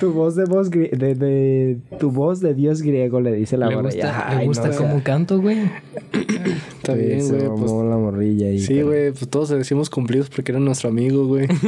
[0.00, 3.68] tu voz de voz grie- de, de tu voz de Dios griego le dice la
[3.68, 3.90] Le morra.
[3.90, 5.58] gusta, Ay, le gusta no, cómo canto, güey.
[6.76, 7.48] Está bien, se güey.
[7.58, 8.58] Pues, la morrilla ahí.
[8.58, 11.46] sí, pero- güey, pues todos decimos cumplidos porque era nuestro amigo, güey.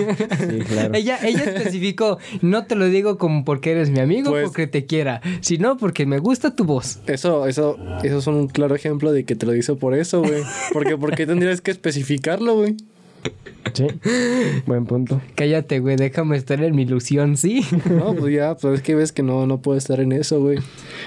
[0.49, 0.95] Sí, claro.
[0.95, 4.87] Ella, ella especificó, no te lo digo como porque eres mi amigo, Pues- porque te
[4.87, 7.01] quiera, sino porque me gusta tu voz.
[7.07, 10.43] Eso, eso, eso es un claro ejemplo de que te lo dice por eso, güey.
[10.73, 11.71] Porque, ¿por qué tendrías que
[12.17, 12.77] especificarlo, güey?
[13.75, 13.87] Sí.
[14.67, 15.21] Buen punto.
[15.35, 17.65] Cállate, güey, déjame estar en mi ilusión, ¿sí?
[17.91, 20.59] No, pues ya, pues es que ves que no, no puedo estar en eso, güey.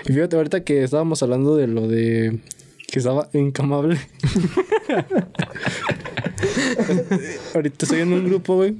[0.05, 2.39] Y fíjate, ahorita que estábamos hablando de lo de
[2.87, 3.97] que estaba encamable.
[7.55, 8.75] ahorita estoy en un grupo, güey,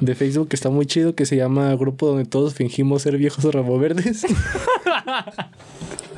[0.00, 3.44] de Facebook que está muy chido, que se llama Grupo donde todos fingimos ser viejos
[3.80, 4.24] verdes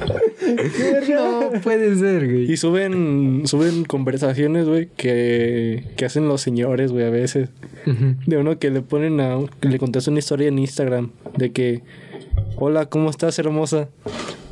[1.08, 2.50] no puede ser, güey.
[2.50, 7.50] Y suben, suben conversaciones, güey, que, que hacen los señores, güey, a veces.
[8.26, 9.38] De uno que le ponen a...
[9.60, 11.82] que le contesta una historia en Instagram de que...
[12.56, 13.88] Hola, ¿cómo estás, hermosa?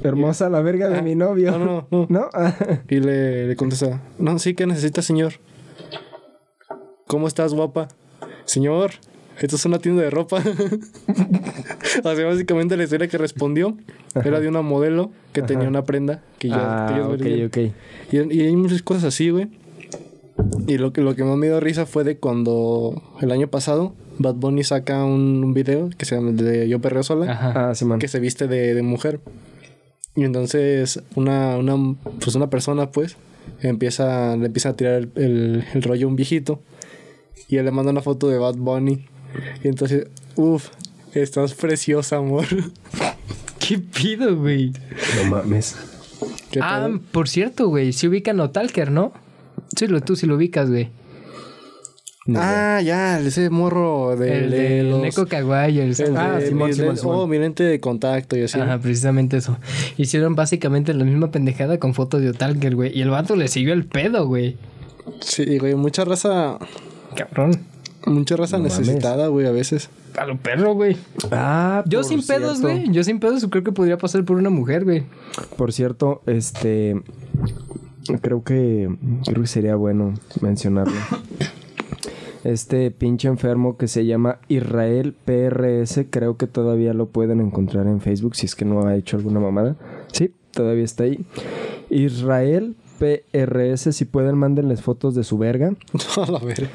[0.03, 1.53] Hermosa la verga de mi novio.
[1.53, 2.07] No, no, no.
[2.09, 2.31] ¿No?
[2.33, 2.55] Ah,
[2.89, 5.35] Y le, le contesta, no, sí, ¿qué necesita, señor?
[7.07, 7.89] ¿Cómo estás, guapa?
[8.45, 8.93] Señor,
[9.41, 10.43] esto es una tienda de ropa.
[12.05, 13.76] o sea, básicamente la historia que respondió
[14.14, 16.57] era de una modelo que tenía una prenda que ya...
[16.59, 17.47] ah, que ellos ok, vendían.
[17.49, 17.57] ok.
[18.12, 19.49] Y, y hay muchas cosas así, güey.
[20.66, 23.95] Y lo que, lo que más me dio risa fue de cuando el año pasado
[24.18, 27.70] Bad Bunny saca un, un video que se llama de Yo Perreo Sola, Ajá.
[27.70, 29.20] Ah, que se viste de, de mujer.
[30.14, 31.76] Y entonces una, una,
[32.20, 33.16] pues una persona pues
[33.61, 36.61] empieza, le empieza a tirar el, el, el rollo a un viejito
[37.49, 39.07] y él le manda una foto de Bad Bunny.
[39.62, 40.07] Y entonces,
[40.37, 40.68] uff,
[41.14, 42.45] estás preciosa, amor.
[43.59, 44.72] ¿Qué pido, güey?
[45.16, 45.76] No mames.
[46.51, 47.93] ¿Qué Ah, por cierto, güey.
[47.93, 49.12] Si ubican a Talker, ¿no?
[49.76, 50.89] Sí, lo, tú sí lo ubicas, güey.
[52.35, 55.01] Ah, ya, ese morro de, el de de los...
[55.01, 55.79] Neko Kawaii.
[55.81, 56.97] El el Ah, de- Simón, mi- Simón.
[57.05, 58.61] Oh, mi lente de contacto y así.
[58.61, 59.57] Ajá, precisamente eso.
[59.97, 62.97] Hicieron básicamente la misma pendejada con fotos de Otalker, güey.
[62.97, 64.57] Y el vato le siguió el pedo, güey.
[65.20, 66.59] Sí, güey, mucha raza,
[67.16, 67.59] Cabrón.
[68.07, 69.90] Mucha raza No necesitada, güey, a veces.
[70.16, 70.96] A lo perro, güey.
[71.30, 72.90] Ah, Yo por sin pedos, güey.
[72.90, 75.05] Yo sin pedos creo que podría pasar por una mujer, güey.
[75.57, 77.03] Por cierto, este.
[78.20, 78.88] Creo que.
[79.24, 80.94] Creo que sería bueno mencionarlo.
[82.44, 88.01] Este pinche enfermo que se llama Israel PRS, creo que todavía lo pueden encontrar en
[88.01, 89.76] Facebook si es que no ha hecho alguna mamada.
[90.12, 91.26] Sí, todavía está ahí.
[91.90, 95.72] Israel PRS, si pueden, mándenles fotos de su verga.
[96.16, 96.68] A la verga.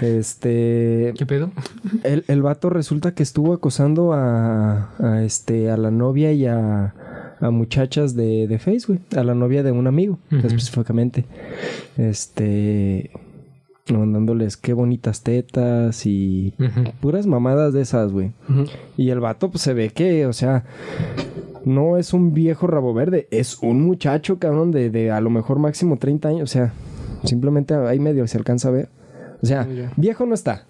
[0.00, 1.12] Este.
[1.16, 1.50] ¿Qué pedo?
[2.02, 6.94] El, el vato resulta que estuvo acosando a, a, este, a la novia y a,
[7.40, 11.24] a muchachas de, de Facebook, a la novia de un amigo, específicamente.
[11.96, 13.10] Este.
[13.92, 16.54] Mandándoles qué bonitas tetas y
[17.02, 18.32] puras mamadas de esas, güey.
[18.96, 20.64] Y el vato, pues se ve que, o sea,
[21.64, 25.58] no es un viejo rabo verde, es un muchacho, cabrón, de, de a lo mejor
[25.58, 26.42] máximo 30 años.
[26.42, 26.72] O sea,
[27.24, 28.88] simplemente ahí medio se alcanza a ver.
[29.42, 29.92] O sea, Ya.
[29.96, 30.66] viejo no está.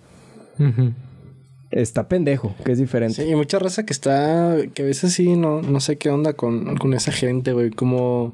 [1.70, 3.24] Está pendejo, que es diferente.
[3.24, 6.34] Sí, y mucha raza que está, que a veces sí, no, no sé qué onda
[6.34, 7.70] con, con esa gente, güey.
[7.70, 8.32] Como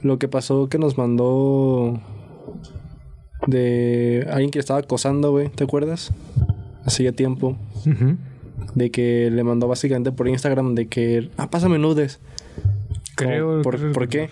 [0.00, 2.00] lo que pasó que nos mandó
[3.46, 6.12] de alguien que estaba acosando, güey, ¿te acuerdas?
[6.86, 7.56] Hacía tiempo.
[7.86, 8.16] Ujú.
[8.74, 12.20] De que le mandó básicamente por Instagram de que, ah, pásame nudes.
[13.16, 13.50] Creo.
[13.50, 14.30] Como, ¿Por, creo- ¿por qué?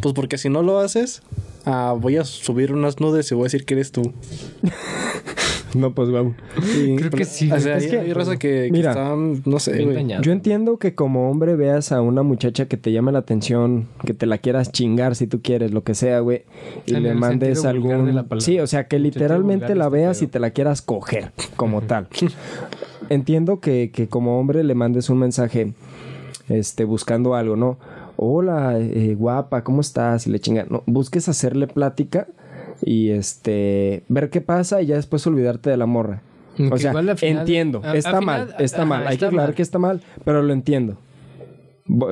[0.00, 1.22] Pues porque si no lo haces,
[1.64, 4.12] ah, voy a subir unas nudes y voy a decir que eres tú.
[5.74, 6.08] No, pues.
[6.74, 9.14] Y- Creo que sí, O sea, Es hay, que- hay raza que, que mira, está,
[9.16, 10.06] no sé, güey.
[10.22, 14.14] Yo entiendo que como hombre veas a una muchacha que te llame la atención, que
[14.14, 16.44] te la quieras chingar si tú quieres, lo que sea, güey,
[16.86, 18.24] y En le mandes algún...
[18.38, 22.08] Sí, o sea, que literalmente la este veas y te la quieras coger como tal.
[23.08, 25.72] Entiendo que, que como hombre le mandes un mensaje
[26.48, 27.78] este, buscando algo, ¿no?
[28.16, 30.26] Hola, eh, guapa, ¿cómo estás?
[30.26, 30.66] Y le chinga.
[30.68, 32.26] No, busques hacerle plática
[32.82, 36.22] y este ver qué pasa y ya después olvidarte de la morra.
[36.56, 39.02] Que O sea, final- entiendo, a- al está final- mal, está mal.
[39.02, 39.54] Hay que está aclarar mal.
[39.54, 40.96] que está mal, pero lo entiendo.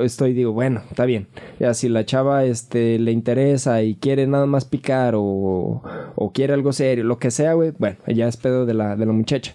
[0.01, 1.27] Estoy, digo, bueno, está bien.
[1.59, 5.83] Ya si la chava este, le interesa y quiere nada más picar o,
[6.15, 9.05] o quiere algo serio, lo que sea, güey, bueno, ya es pedo de la, de
[9.05, 9.53] la muchacha.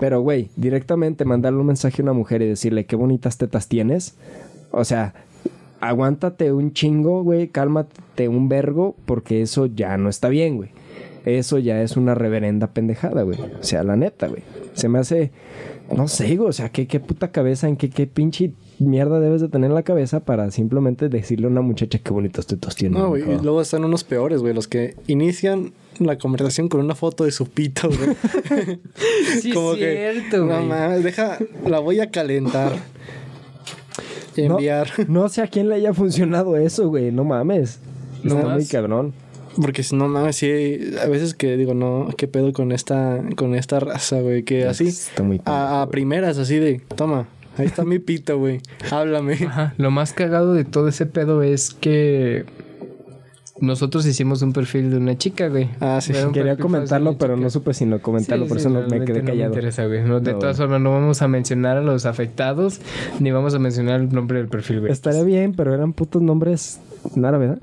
[0.00, 4.16] Pero, güey, directamente mandarle un mensaje a una mujer y decirle qué bonitas tetas tienes.
[4.72, 5.14] O sea,
[5.80, 10.70] aguántate un chingo, güey, cálmate un vergo, porque eso ya no está bien, güey.
[11.24, 13.38] Eso ya es una reverenda pendejada, güey.
[13.40, 14.42] O sea, la neta, güey.
[14.74, 15.30] Se me hace,
[15.96, 18.52] no sé, güey, o sea, ¿qué, qué puta cabeza, en qué, qué pinche
[18.82, 22.46] mierda debes de tener en la cabeza para simplemente decirle a una muchacha qué bonitos
[22.46, 22.98] tetos tiene.
[22.98, 23.42] No, güey, y mijo"?
[23.42, 27.46] luego están unos peores, güey, los que inician la conversación con una foto de su
[27.48, 28.16] pito, güey.
[29.40, 30.66] Sí, es cierto, no güey.
[30.66, 32.72] mames, deja, la voy a calentar.
[34.36, 34.88] Y No, enviar.
[35.08, 37.80] No, sé a quién le haya funcionado eso, güey, no mames.
[38.22, 39.12] No Está muy cabrón.
[39.60, 43.54] Porque si no mames, sí, a veces que digo, no, qué pedo con esta, con
[43.54, 47.28] esta raza, güey, que así, Está muy a, a primeras, así de, toma,
[47.58, 49.34] ahí está mi pito, güey, háblame.
[49.46, 49.74] Ajá.
[49.78, 52.44] Lo más cagado de todo ese pedo es que
[53.60, 55.70] nosotros hicimos un perfil de una chica, güey.
[55.78, 56.12] Ah, sí.
[56.32, 57.44] Quería comentarlo, pero chica.
[57.44, 59.50] no supe si no comentarlo, Sí, por sí, eso no, me quedé no callado.
[59.52, 60.02] interesa, güey.
[60.02, 62.80] No, de No, todas formas, no vamos a mencionar a los afectados
[63.20, 64.90] ni vamos a mencionar el nombre del perfil, güey.
[64.92, 66.80] Estaría bien, pero eran putos nombres
[67.14, 67.62] en árabe, ¿verdad?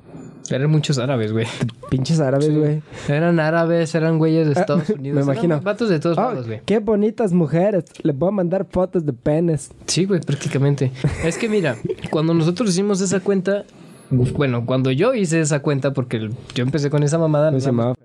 [0.51, 1.45] Eran muchos árabes, güey.
[1.89, 2.81] Pinches árabes, güey.
[3.07, 5.15] Eran árabes, eran güeyes de Estados Unidos.
[5.15, 5.61] Me eran imagino.
[5.61, 6.61] vatos de todos Ah, lados, güey.
[6.65, 7.85] qué bonitas mujeres.
[8.03, 9.71] Les voy a mandar fotos de penes.
[9.85, 10.91] Sí, güey, prácticamente.
[11.23, 11.75] es que mira,
[12.09, 13.63] cuando nosotros hicimos esa cuenta,
[14.09, 17.65] bueno, cuando yo hice esa cuenta, porque yo empecé con esa mamada, ¿Cómo no se
[17.67, 17.95] llamaba?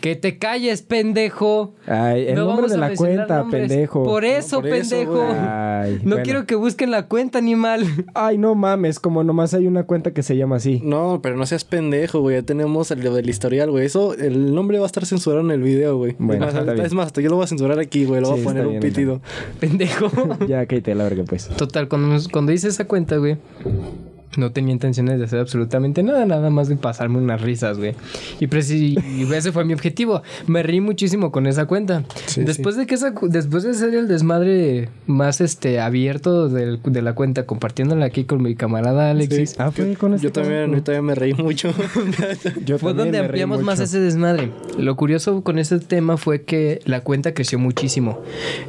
[0.00, 1.74] Que te calles, pendejo.
[1.86, 3.68] Ay, el No nombre vamos de a la cuenta, nombres.
[3.68, 4.04] pendejo.
[4.04, 5.26] Por eso, por pendejo.
[5.40, 6.22] Ay, no bueno.
[6.24, 7.84] quiero que busquen la cuenta, animal.
[8.14, 10.80] Ay, no mames, como nomás hay una cuenta que se llama así.
[10.84, 14.78] No, pero no seas pendejo, güey, ya tenemos el del historial, güey, eso, el nombre
[14.78, 16.16] va a estar censurado en el video, güey.
[16.18, 16.86] Bueno, es, más, está bien.
[16.86, 18.80] es más, hasta yo lo voy a censurar aquí, güey, lo voy a poner un
[18.80, 19.20] pitido.
[19.60, 20.10] pendejo.
[20.46, 21.48] Ya, cállate la verga, pues.
[21.48, 23.36] Total, cuando hice esa cuenta, güey,
[24.36, 27.94] No tenía intenciones de hacer absolutamente nada, nada más de pasarme unas risas, güey.
[28.38, 30.22] Y, y ese fue mi objetivo.
[30.46, 32.04] Me reí muchísimo con esa cuenta.
[32.26, 37.00] Sí, después de que esa, después de ser el desmadre más este abierto del- de
[37.02, 39.56] la cuenta, compartiéndola aquí con mi camarada Alexis, Sí.
[39.58, 41.72] Ah, fue con este Yo también, yo también me reí mucho.
[42.66, 44.50] Yo fue donde ampliamos más ese desmadre.
[44.78, 48.20] Lo curioso con ese tema fue que la cuenta creció muchísimo.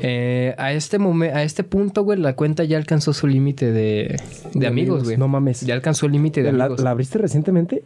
[0.01, 4.17] Eh, a este momen- a este punto, güey, la cuenta ya alcanzó su límite de,
[4.53, 5.03] de De amigos, amigos.
[5.03, 5.17] güey.
[5.17, 5.56] No mames.
[5.65, 6.83] Ya alcanzó el límite de ¿La, amigos.
[6.83, 7.83] la abriste recientemente?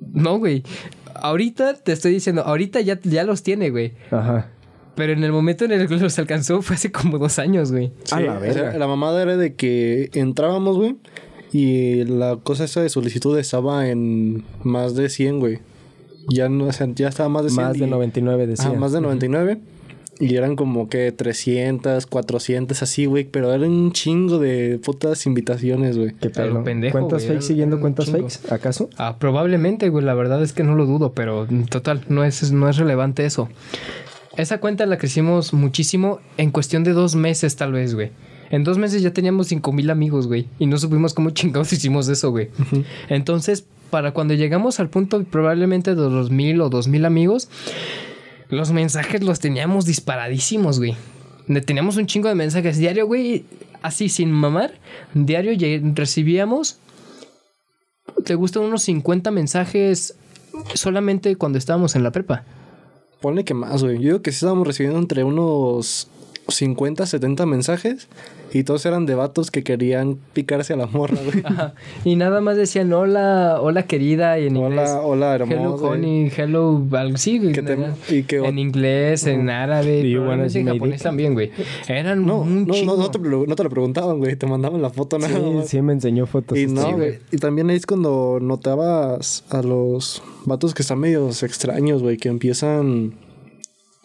[0.00, 0.62] No, güey.
[1.14, 3.92] Ahorita te estoy diciendo, ahorita ya, ya los tiene, güey.
[4.10, 4.48] Ajá.
[4.94, 7.92] Pero en el momento en el que los alcanzó fue hace como dos años, güey.
[8.10, 8.78] A Sí, la o sea, verga.
[8.78, 10.96] la mamada era de que entrábamos, güey.
[11.52, 15.58] Y la cosa esa de solicitud estaba en más de 100, güey.
[16.28, 17.64] Ya, no, o sea, ya estaba más de 100.
[17.66, 18.66] Más de y- 99 decía.
[18.68, 19.60] Ajá, más de 99.
[20.20, 23.24] Y eran como que 300, 400, así, güey.
[23.24, 26.12] Pero eran un chingo de putas invitaciones, güey.
[26.20, 26.62] Qué pedo.
[26.62, 28.28] pendejo, ¿Cuentas fakes siguiendo cuentas chingo.
[28.28, 28.52] fakes?
[28.54, 28.90] ¿Acaso?
[28.98, 30.04] Ah, probablemente, güey.
[30.04, 33.24] La verdad es que no lo dudo, pero mm, total, no es, no es relevante
[33.24, 33.48] eso.
[34.36, 38.10] Esa cuenta la crecimos muchísimo en cuestión de dos meses, tal vez, güey.
[38.50, 40.48] En dos meses ya teníamos cinco mil amigos, güey.
[40.58, 42.50] Y no supimos cómo chingados hicimos eso, güey.
[43.08, 47.48] Entonces, para cuando llegamos al punto probablemente de los mil o dos mil amigos,
[48.50, 50.96] los mensajes los teníamos disparadísimos, güey.
[51.66, 53.44] Teníamos un chingo de mensajes diario, güey.
[53.82, 54.74] Así, sin mamar.
[55.14, 55.52] Diario
[55.94, 56.78] recibíamos
[58.24, 60.14] te gustan unos 50 mensajes
[60.74, 62.44] solamente cuando estábamos en la prepa.
[63.20, 63.96] Ponle que más, güey.
[63.96, 66.08] Yo digo que sí estábamos recibiendo entre unos
[66.54, 68.08] 50, 70 mensajes.
[68.52, 71.42] Y todos eran de vatos que querían picarse a la morra, güey.
[71.44, 71.74] Ajá.
[72.04, 74.90] Y nada más decían hola, hola querida y en inglés.
[74.90, 75.84] Hola, hola, Hello hermoso.
[75.90, 77.52] honey, hello, algo así, güey.
[77.52, 77.78] Que te-
[78.08, 81.02] y que- en inglés, en árabe, probablemente see en japonés dick?
[81.02, 81.52] también, güey.
[81.86, 82.96] Eran No, un no, chingo.
[82.96, 84.34] no, no te, lo- no te lo preguntaban, güey.
[84.34, 85.68] Te mandaban la foto nada Sí, más.
[85.68, 86.58] sí me enseñó fotos.
[86.58, 87.20] Y no, güey.
[87.30, 92.28] Y también ahí es cuando notabas a los vatos que están medios extraños, güey, que
[92.28, 93.12] empiezan,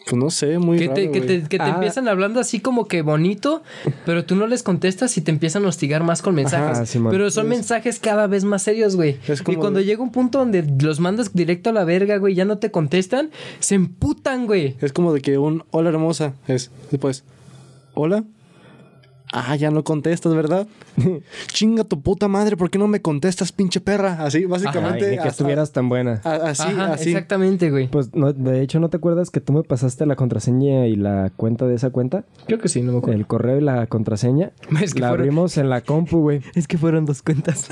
[0.08, 1.70] pues no sé, muy Que raro, te, que te, que te Ah.
[1.74, 3.62] empiezan hablando así como que bonito,
[4.04, 6.96] pero tú no les contestas y te empiezan a hostigar más con mensajes.
[6.96, 9.18] Ajá, pero son mensajes cada vez más serios, güey.
[9.48, 12.44] Y cuando de- llega un punto donde los mandas directo a la verga, güey, ya
[12.44, 14.76] no te contestan, se emputan, güey.
[14.80, 17.24] Es como de que un hola hermosa es después,
[17.94, 18.22] hola.
[19.32, 20.66] Ah, ya no contestas, ¿verdad?
[21.48, 24.24] Chinga tu puta madre, ¿por qué no me contestas, pinche perra?
[24.24, 25.10] Así, básicamente.
[25.10, 26.20] ni que estuvieras tan buena.
[26.24, 27.10] a- así, Ajá, así.
[27.10, 27.88] exactamente, güey.
[27.88, 31.30] Pues, no, de hecho, ¿no te acuerdas que tú me pasaste la contraseña y la
[31.36, 32.24] cuenta de esa cuenta?
[32.46, 33.18] Creo que sí, no me acuerdo.
[33.18, 34.52] El correo y la contraseña.
[34.80, 36.40] Es que la fueron- abrimos en la compu, güey.
[36.54, 37.68] Es que fueron dos cuentas.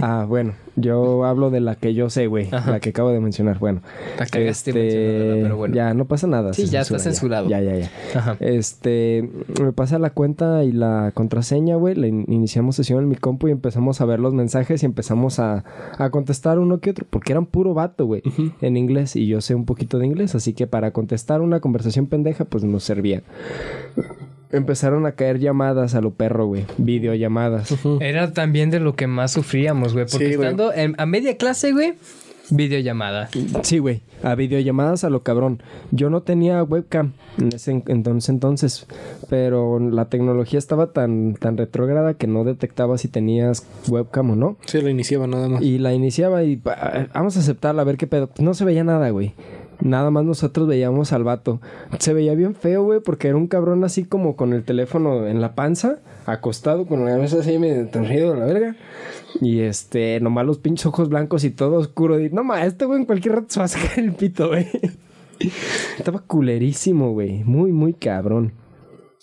[0.00, 0.54] Ah, bueno.
[0.76, 2.48] Yo hablo de la que yo sé, güey.
[2.52, 2.70] Ajá.
[2.70, 3.58] La que acabo de mencionar.
[3.58, 3.80] Bueno.
[4.18, 5.74] La cagaste este, pero bueno.
[5.74, 6.52] Ya, no pasa nada.
[6.52, 7.48] Sí, ya está censura, censurado.
[7.48, 7.90] Ya, ya, ya.
[8.14, 8.36] Ajá.
[8.40, 9.28] Este,
[9.60, 11.94] me pasa la cuenta y la contraseña, güey.
[11.94, 15.38] Le in- iniciamos sesión en mi compu y empezamos a ver los mensajes y empezamos
[15.38, 15.64] a,
[15.98, 18.22] a contestar uno que otro, porque eran puro vato, güey,
[18.60, 19.16] en inglés.
[19.16, 22.64] Y yo sé un poquito de inglés, así que para contestar una conversación pendeja, pues
[22.64, 23.22] nos servía.
[24.52, 26.64] Empezaron a caer llamadas a lo perro, güey.
[26.78, 27.74] Videollamadas.
[28.00, 30.06] Era también de lo que más sufríamos, güey.
[30.10, 31.94] Porque Sí, estando en- a media clase, güey,
[32.50, 33.28] videollamada.
[33.62, 34.02] Sí, güey.
[34.22, 35.62] A videollamadas a lo cabrón.
[35.90, 38.86] Yo no tenía webcam en ese en- entonces, entonces,
[39.28, 44.56] pero la tecnología estaba tan, tan retrógrada que no detectaba si tenías webcam o no.
[44.66, 45.62] Sí, lo iniciaba nada más.
[45.62, 48.30] Y la iniciaba y pa- vamos a aceptarla, a ver qué pedo.
[48.38, 49.34] No se veía nada, güey.
[49.82, 51.60] Nada más nosotros veíamos al vato.
[51.98, 55.42] Se veía bien feo, güey, porque era un cabrón así como con el teléfono en
[55.42, 58.76] la panza, acostado, con la cabeza así medio torcido de la verga.
[59.40, 62.20] Y este, nomás los pinches ojos blancos y todo oscuro.
[62.20, 64.66] Y no ma, este güey en cualquier rato se va a sacar el pito, güey.
[65.98, 67.44] Estaba culerísimo, güey.
[67.44, 68.52] Muy, muy cabrón.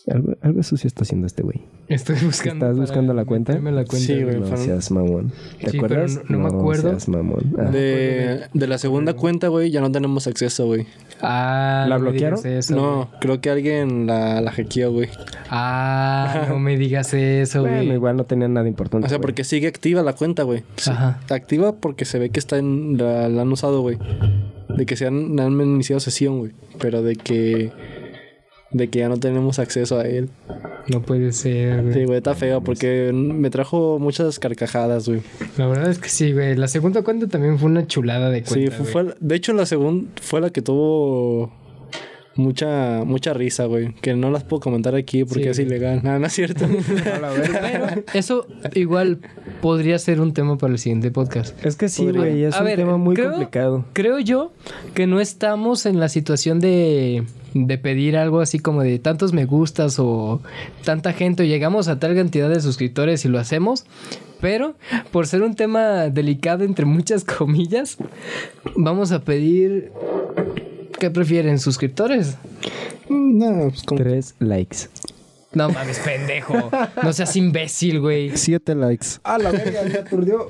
[0.07, 1.72] Algo, algo sucio está haciendo este güey.
[1.89, 2.65] Estoy buscando.
[2.65, 3.53] ¿Estás buscando la cuenta?
[3.53, 4.39] la cuenta, Sí, güey.
[4.39, 5.31] No seas mamón.
[5.59, 6.21] ¿Te Sí, pero acuerdas?
[6.29, 6.89] no- no me acuerdo.
[6.91, 7.53] seas mamón.
[7.59, 7.63] Ah.
[7.63, 10.85] De, de la segunda cuenta, güey, ya no tenemos acceso, güey.
[11.21, 12.41] Ah, ¿La no me bloquearon?
[12.41, 12.85] digas eso, güey.
[12.85, 15.09] No, creo que alguien la, la hackeó, güey.
[15.49, 17.73] Ah, no me digas eso, güey.
[17.75, 19.05] Bueno, igual no tenía nada importante.
[19.05, 20.63] O sea, porque sigue activa la cuenta, güey.
[20.77, 20.89] Sí.
[20.89, 21.19] Ajá.
[21.29, 23.97] Activa porque se ve que está en, la, la han usado, güey.
[24.69, 26.51] De que se han, han iniciado sesión, güey.
[26.79, 27.71] Pero de que...
[28.73, 30.29] De que ya no tenemos acceso a él.
[30.89, 31.93] No puede ser, güey.
[31.93, 35.21] Sí, güey, está feo porque me trajo muchas carcajadas, güey.
[35.57, 36.55] La verdad es que sí, güey.
[36.55, 39.13] La segunda cuenta también fue una chulada de Sí, cuenta, fue, güey.
[39.13, 41.51] fue de hecho la segunda fue la que tuvo
[42.35, 43.93] mucha mucha risa, güey.
[44.01, 45.67] Que no las puedo comentar aquí porque Sí, es güey.
[45.67, 46.01] ilegal.
[46.03, 46.65] Nada, no es cierto.
[47.03, 49.19] Pero eso igual
[49.61, 51.63] podría ser un tema para el siguiente podcast.
[51.63, 52.21] Es que sí, Podría.
[52.21, 53.85] güey, es A un ver, tema muy creo- complicado.
[53.93, 54.51] Creo yo
[54.95, 57.23] que no estamos en la situación de,
[57.53, 60.41] de pedir algo así como de tantos me gustas o
[60.83, 63.85] tanta gente o llegamos a tal cantidad de suscriptores y lo hacemos.
[64.41, 64.75] Pero,
[65.11, 67.97] por ser un tema delicado, entre muchas comillas,
[68.75, 69.91] vamos a pedir.
[70.99, 72.37] ¿Qué prefieren, suscriptores?
[73.09, 74.77] No, pues como Tres likes.
[75.53, 76.71] No mames, pendejo.
[77.03, 78.35] No seas imbécil, güey.
[78.37, 79.07] siete likes.
[79.23, 80.49] Ah, la verga, me aturdió.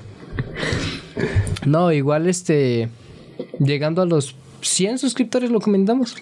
[1.66, 2.90] No, igual este.
[3.60, 6.16] Llegando a los 100 suscriptores lo comentamos.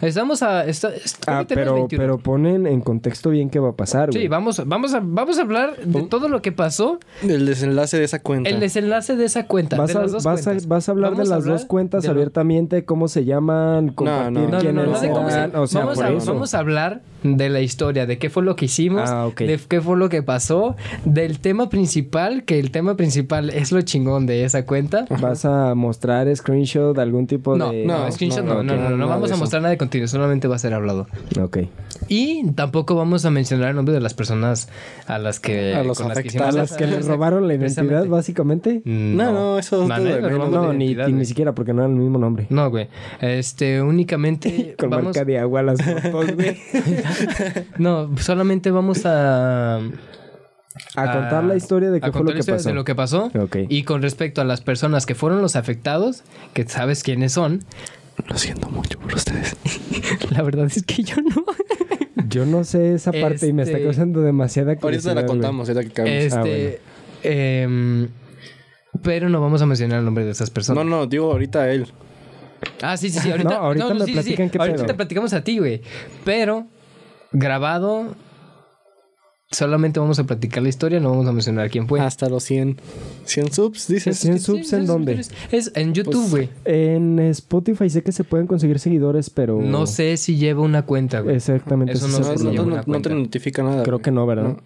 [0.00, 0.64] Estamos a.
[0.66, 2.02] Está, está- Ah, pero, 21.
[2.02, 4.22] pero ponen en contexto bien qué va a pasar, güey.
[4.22, 6.98] Sí, vamos, vamos, a, vamos a hablar de todo lo que pasó.
[7.22, 8.48] El desenlace de esa cuenta.
[8.48, 9.76] El desenlace de esa cuenta.
[9.76, 10.68] Vas de a, las dos vas, a, cuentas.
[10.68, 13.24] vas a hablar Vamos de a las dos hablar cuentas de lo- abiertamente, cómo se
[13.24, 15.98] llaman, compartir no, No, no, quiénes no, no de cómo se- eran, O sea, vamos,
[16.00, 19.40] a, vamos a hablar de la historia, de qué fue lo que hicimos, Ah, ok.
[19.40, 23.82] de qué fue lo que pasó, del tema principal, que el tema principal es lo
[23.82, 25.04] chingón de esa cuenta.
[25.20, 27.84] Vas a mostrar screenshot de algún tipo No, de...
[27.84, 29.78] no, no, screenshot no, no, no, no, no, no, nada vamos a mostrar nada de
[29.90, 31.06] contenido, solamente va a ser hablado.
[31.40, 31.58] Ok.
[32.08, 34.68] Y tampoco vamos a mencionar el nombre de las personas
[35.06, 38.06] a las que A los con las que A las que les robaron la identidad,
[38.06, 38.82] básicamente.
[38.84, 41.82] No, no, eso es No, todo nadie de No, la ni, ni siquiera, porque no
[41.82, 42.46] era el mismo nombre.
[42.50, 42.88] No, güey.
[43.20, 46.56] Este, únicamente Con vamos marca de agua las fotos, güey.
[47.78, 52.40] No, solamente vamos a A contar la historia de a qué fue lo la que
[52.40, 52.68] historia pasó.
[52.68, 53.30] de lo que pasó.
[53.38, 53.56] Ok.
[53.68, 56.22] Y con respecto a las personas que fueron los afectados,
[56.54, 57.60] que sabes quiénes son,
[58.26, 59.56] Lo siento mucho por ustedes.
[60.30, 61.44] la verdad es que yo no.
[62.28, 65.14] Yo no sé esa parte y me está Este- causando demasiada Ahorita curiosidad.
[65.14, 65.28] la güey.
[65.28, 66.24] contamos, ahorita que acabemos.
[66.24, 66.76] Este, Ah, bueno.
[67.22, 68.08] em,
[69.02, 70.84] pero no vamos a mencionar el nombre de esas personas.
[70.84, 71.86] No, no, digo ahorita a él.
[72.82, 73.30] Ah, sí, sí, sí.
[73.30, 74.52] Ahorita, No, ahorita me sí, sí, platican sí.
[74.52, 74.86] qué Ahorita pedo.
[74.86, 75.80] te platicamos a ti, güey.
[76.24, 76.66] Pero
[77.32, 78.14] grabado,
[79.50, 82.00] solamente vamos a platicar la historia, no vamos a mencionar quién fue.
[82.00, 82.76] Hasta los 100.
[83.24, 84.18] 100 subs, dices.
[84.18, 85.20] 100 Sí, subs en dónde?
[85.50, 86.48] Es en YouTube, Pues, güey.
[86.64, 89.60] En Spotify sé que se pueden conseguir seguidores, pero...
[89.60, 91.36] No sé si lleva una cuenta, güey.
[91.36, 91.92] Exactamente.
[91.94, 93.82] Eso no es No, no, no- te notifica nada.
[93.82, 94.56] Creo que no, ¿verdad?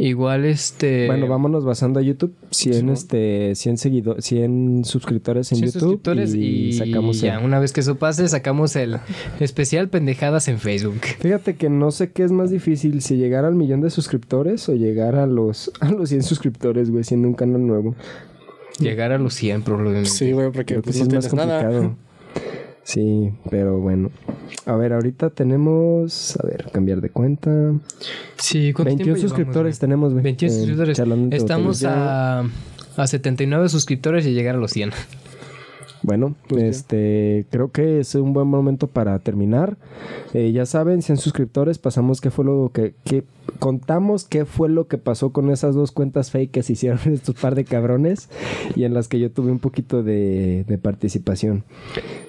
[0.00, 1.06] Igual este.
[1.06, 2.32] Bueno, vámonos basando a YouTube.
[2.50, 5.80] 100, este, 100 seguidores, 100 suscriptores en 100 YouTube.
[5.80, 8.98] suscriptores y, y, sacamos ya, el- una vez que eso pase, sacamos el
[9.40, 11.00] especial pendejadas en Facebook.
[11.18, 14.74] Fíjate que no sé qué es más difícil, si llegar al millón de suscriptores o
[14.74, 17.96] llegar a los, a los 100 suscriptores, güey, siendo un canal nuevo.
[18.78, 20.08] Llegar a los 100 probablemente.
[20.10, 21.90] Sí, güey, porque pues, no es más tienes nada.
[22.88, 24.10] Sí, pero bueno.
[24.64, 27.50] A ver, ahorita tenemos, a ver, cambiar de cuenta.
[28.38, 29.80] Sí, ¿cuánto 21 tiempo llevamos, suscriptores güey?
[29.80, 30.24] tenemos, güey.
[30.24, 30.98] 21 en suscriptores.
[31.32, 32.44] Estamos a,
[32.96, 34.92] a 79 suscriptores y llegar a los 100.
[36.02, 36.68] Bueno, Pues ya.
[36.68, 39.76] este, creo que es un buen momento para terminar.
[40.32, 43.24] Eh, ya saben, 100 suscriptores, pasamos qué fue lo que, que-
[43.58, 47.34] contamos qué fue lo que pasó con esas dos cuentas fake que se hicieron estos
[47.34, 48.28] par de cabrones
[48.76, 51.64] y en las que yo tuve un poquito de, de participación.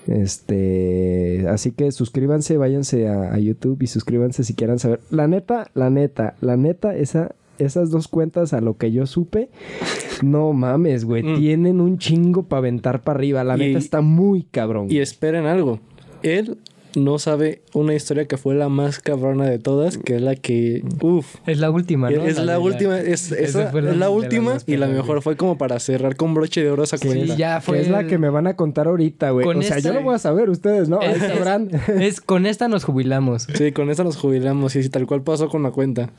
[0.07, 4.99] Este, así que suscríbanse, váyanse a, a YouTube y suscríbanse si quieran saber.
[5.11, 9.49] La neta, la neta, la neta, esa, esas dos cuentas a lo que yo supe,
[10.23, 11.37] no mames, güey, Mm.
[11.39, 13.43] tienen un chingo para aventar para arriba.
[13.43, 14.87] La neta está muy cabrón.
[14.89, 15.79] Y esperen algo.
[16.23, 16.57] Él
[16.95, 20.83] no sabe una historia que fue la más cabrona de todas, que es la que.
[21.01, 21.35] Uf.
[21.45, 22.23] Es la última, ¿no?
[22.25, 25.55] Es la, última, es, Esa fue la- es la última y la mejor fue como
[25.57, 27.25] para cerrar con broche de oro esa cuenta.
[27.33, 29.45] es, ya que fue es la que me van a contar ahorita, güey.
[29.45, 30.99] Con O sea, yo esta- no voy a saber, ustedes, ¿no?
[30.99, 31.69] Ahí Es- es- sabrán.
[31.99, 33.43] Es, con esta nos jubilamos.
[33.53, 36.09] Sí, con esa nos jubilamos y tal cual pasó con la cuenta.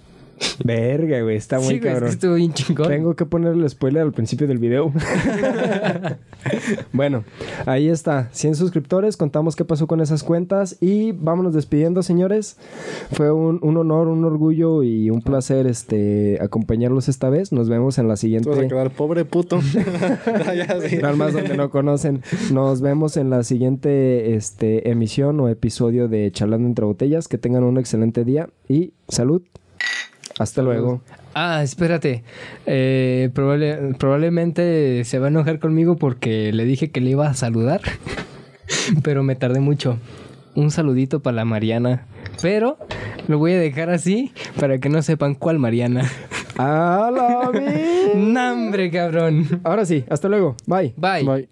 [0.64, 2.09] Verga, güey, está muy sí, es que cabrón.
[2.11, 2.88] estuvo bien chingón.
[2.88, 4.93] Tengo que poner el spoiler al principio del video.
[6.93, 7.24] bueno,
[7.66, 8.28] ahí está.
[8.32, 9.16] 100 suscriptores.
[9.16, 10.76] Contamos qué pasó con esas cuentas.
[10.80, 12.57] Y vámonos despidiendo, señores.
[13.12, 17.53] Fue un, un honor, un orgullo y un placer este, acompañarlos esta vez.
[17.53, 18.49] Nos vemos en la Te siguiente.
[18.49, 19.61] vas a quedar pobre puto.
[21.03, 22.22] Nada más donde no conocen.
[22.53, 27.28] Nos vemos en la siguiente este, emisión o episodio de Charlando entre Botellas.
[27.28, 29.43] Que tengan un excelente día y salud.
[30.41, 31.03] Hasta luego.
[31.34, 32.24] Ah, espérate.
[32.64, 37.34] Eh, probable- probablemente se va a enojar conmigo porque le dije que le iba a
[37.34, 37.82] saludar.
[39.03, 39.99] Pero me tardé mucho.
[40.55, 42.07] Un saludito para la Mariana.
[42.41, 42.78] Pero
[43.28, 46.11] lo voy a dejar así para que no sepan cuál Mariana.
[46.57, 47.51] ¡A la
[48.16, 49.61] ¡Nambre, cabrón!
[49.62, 50.57] Ahora sí, hasta luego.
[50.66, 50.95] Bye.
[50.97, 51.24] Bye.
[51.24, 51.49] Bye.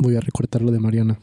[0.00, 1.16] Voy a recortar lo de Mariana.